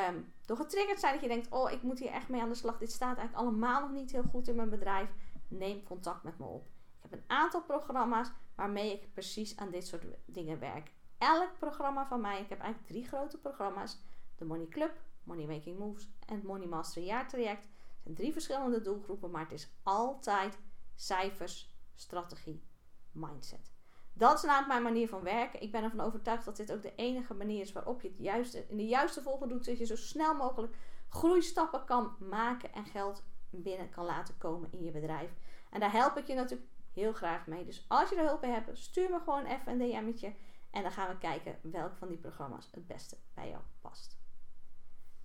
um, 0.09 0.33
door 0.45 0.57
getriggerd 0.57 0.99
zijn 0.99 1.13
dat 1.13 1.21
je 1.21 1.27
denkt: 1.27 1.49
Oh, 1.49 1.71
ik 1.71 1.81
moet 1.81 1.99
hier 1.99 2.11
echt 2.11 2.29
mee 2.29 2.41
aan 2.41 2.49
de 2.49 2.55
slag. 2.55 2.77
Dit 2.77 2.91
staat 2.91 3.17
eigenlijk 3.17 3.47
allemaal 3.47 3.81
nog 3.81 3.91
niet 3.91 4.11
heel 4.11 4.23
goed 4.23 4.47
in 4.47 4.55
mijn 4.55 4.69
bedrijf. 4.69 5.09
Neem 5.47 5.83
contact 5.83 6.23
met 6.23 6.39
me 6.39 6.45
op. 6.45 6.67
Ik 6.95 7.09
heb 7.09 7.11
een 7.11 7.23
aantal 7.27 7.61
programma's 7.61 8.31
waarmee 8.55 8.93
ik 8.93 9.13
precies 9.13 9.57
aan 9.57 9.69
dit 9.69 9.87
soort 9.87 10.05
dingen 10.25 10.59
werk 10.59 10.91
elk 11.19 11.57
programma 11.59 12.05
van 12.05 12.21
mij. 12.21 12.41
Ik 12.41 12.49
heb 12.49 12.59
eigenlijk 12.59 12.91
drie 12.91 13.07
grote 13.07 13.37
programma's. 13.37 13.97
De 14.37 14.45
Money 14.45 14.67
Club, 14.67 14.91
Money 15.23 15.45
Making 15.45 15.79
Moves 15.79 16.09
en 16.25 16.41
Money 16.45 16.67
Master 16.67 17.03
jaartraject. 17.03 17.67
Het 18.03 18.15
drie 18.15 18.31
verschillende 18.31 18.81
doelgroepen, 18.81 19.31
maar 19.31 19.41
het 19.41 19.51
is 19.51 19.69
altijd 19.83 20.57
cijfers, 20.95 21.75
strategie, 21.95 22.63
mindset. 23.11 23.71
Dat 24.13 24.37
is 24.37 24.43
namelijk 24.43 24.67
mijn 24.67 24.83
manier 24.83 25.07
van 25.07 25.21
werken. 25.21 25.61
Ik 25.61 25.71
ben 25.71 25.83
ervan 25.83 25.99
overtuigd 25.99 26.45
dat 26.45 26.55
dit 26.55 26.71
ook 26.71 26.81
de 26.81 26.95
enige 26.95 27.33
manier 27.33 27.61
is 27.61 27.71
waarop 27.71 28.01
je 28.01 28.07
het 28.07 28.17
juiste, 28.17 28.65
in 28.67 28.77
de 28.77 28.87
juiste 28.87 29.21
volgorde 29.21 29.53
doet, 29.53 29.63
zodat 29.63 29.79
je 29.79 29.85
zo 29.85 29.95
snel 29.95 30.35
mogelijk 30.35 30.75
groeistappen 31.09 31.85
kan 31.85 32.15
maken 32.19 32.73
en 32.73 32.85
geld 32.85 33.23
binnen 33.49 33.89
kan 33.89 34.05
laten 34.05 34.37
komen 34.37 34.71
in 34.71 34.83
je 34.83 34.91
bedrijf. 34.91 35.31
En 35.69 35.79
daar 35.79 35.91
help 35.91 36.17
ik 36.17 36.27
je 36.27 36.33
natuurlijk 36.33 36.69
heel 36.93 37.13
graag 37.13 37.47
mee. 37.47 37.65
Dus 37.65 37.85
als 37.87 38.09
je 38.09 38.15
er 38.15 38.25
hulp 38.25 38.41
bij 38.41 38.49
hebt, 38.49 38.77
stuur 38.77 39.09
me 39.09 39.19
gewoon 39.19 39.45
even 39.45 39.71
een 39.71 39.77
DM'tje. 39.77 40.33
En 40.71 40.81
dan 40.81 40.91
gaan 40.91 41.09
we 41.09 41.17
kijken 41.17 41.59
welk 41.61 41.95
van 41.95 42.07
die 42.07 42.17
programma's 42.17 42.69
het 42.71 42.87
beste 42.87 43.17
bij 43.33 43.49
jou 43.49 43.61
past. 43.81 44.17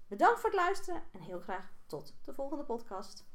Bedankt 0.07 0.41
voor 0.41 0.51
het 0.51 0.59
luisteren 0.59 1.03
en 1.13 1.21
heel 1.21 1.41
graag 1.41 1.73
tot 1.87 2.15
de 2.25 2.35
volgende 2.35 2.65
podcast. 2.65 3.27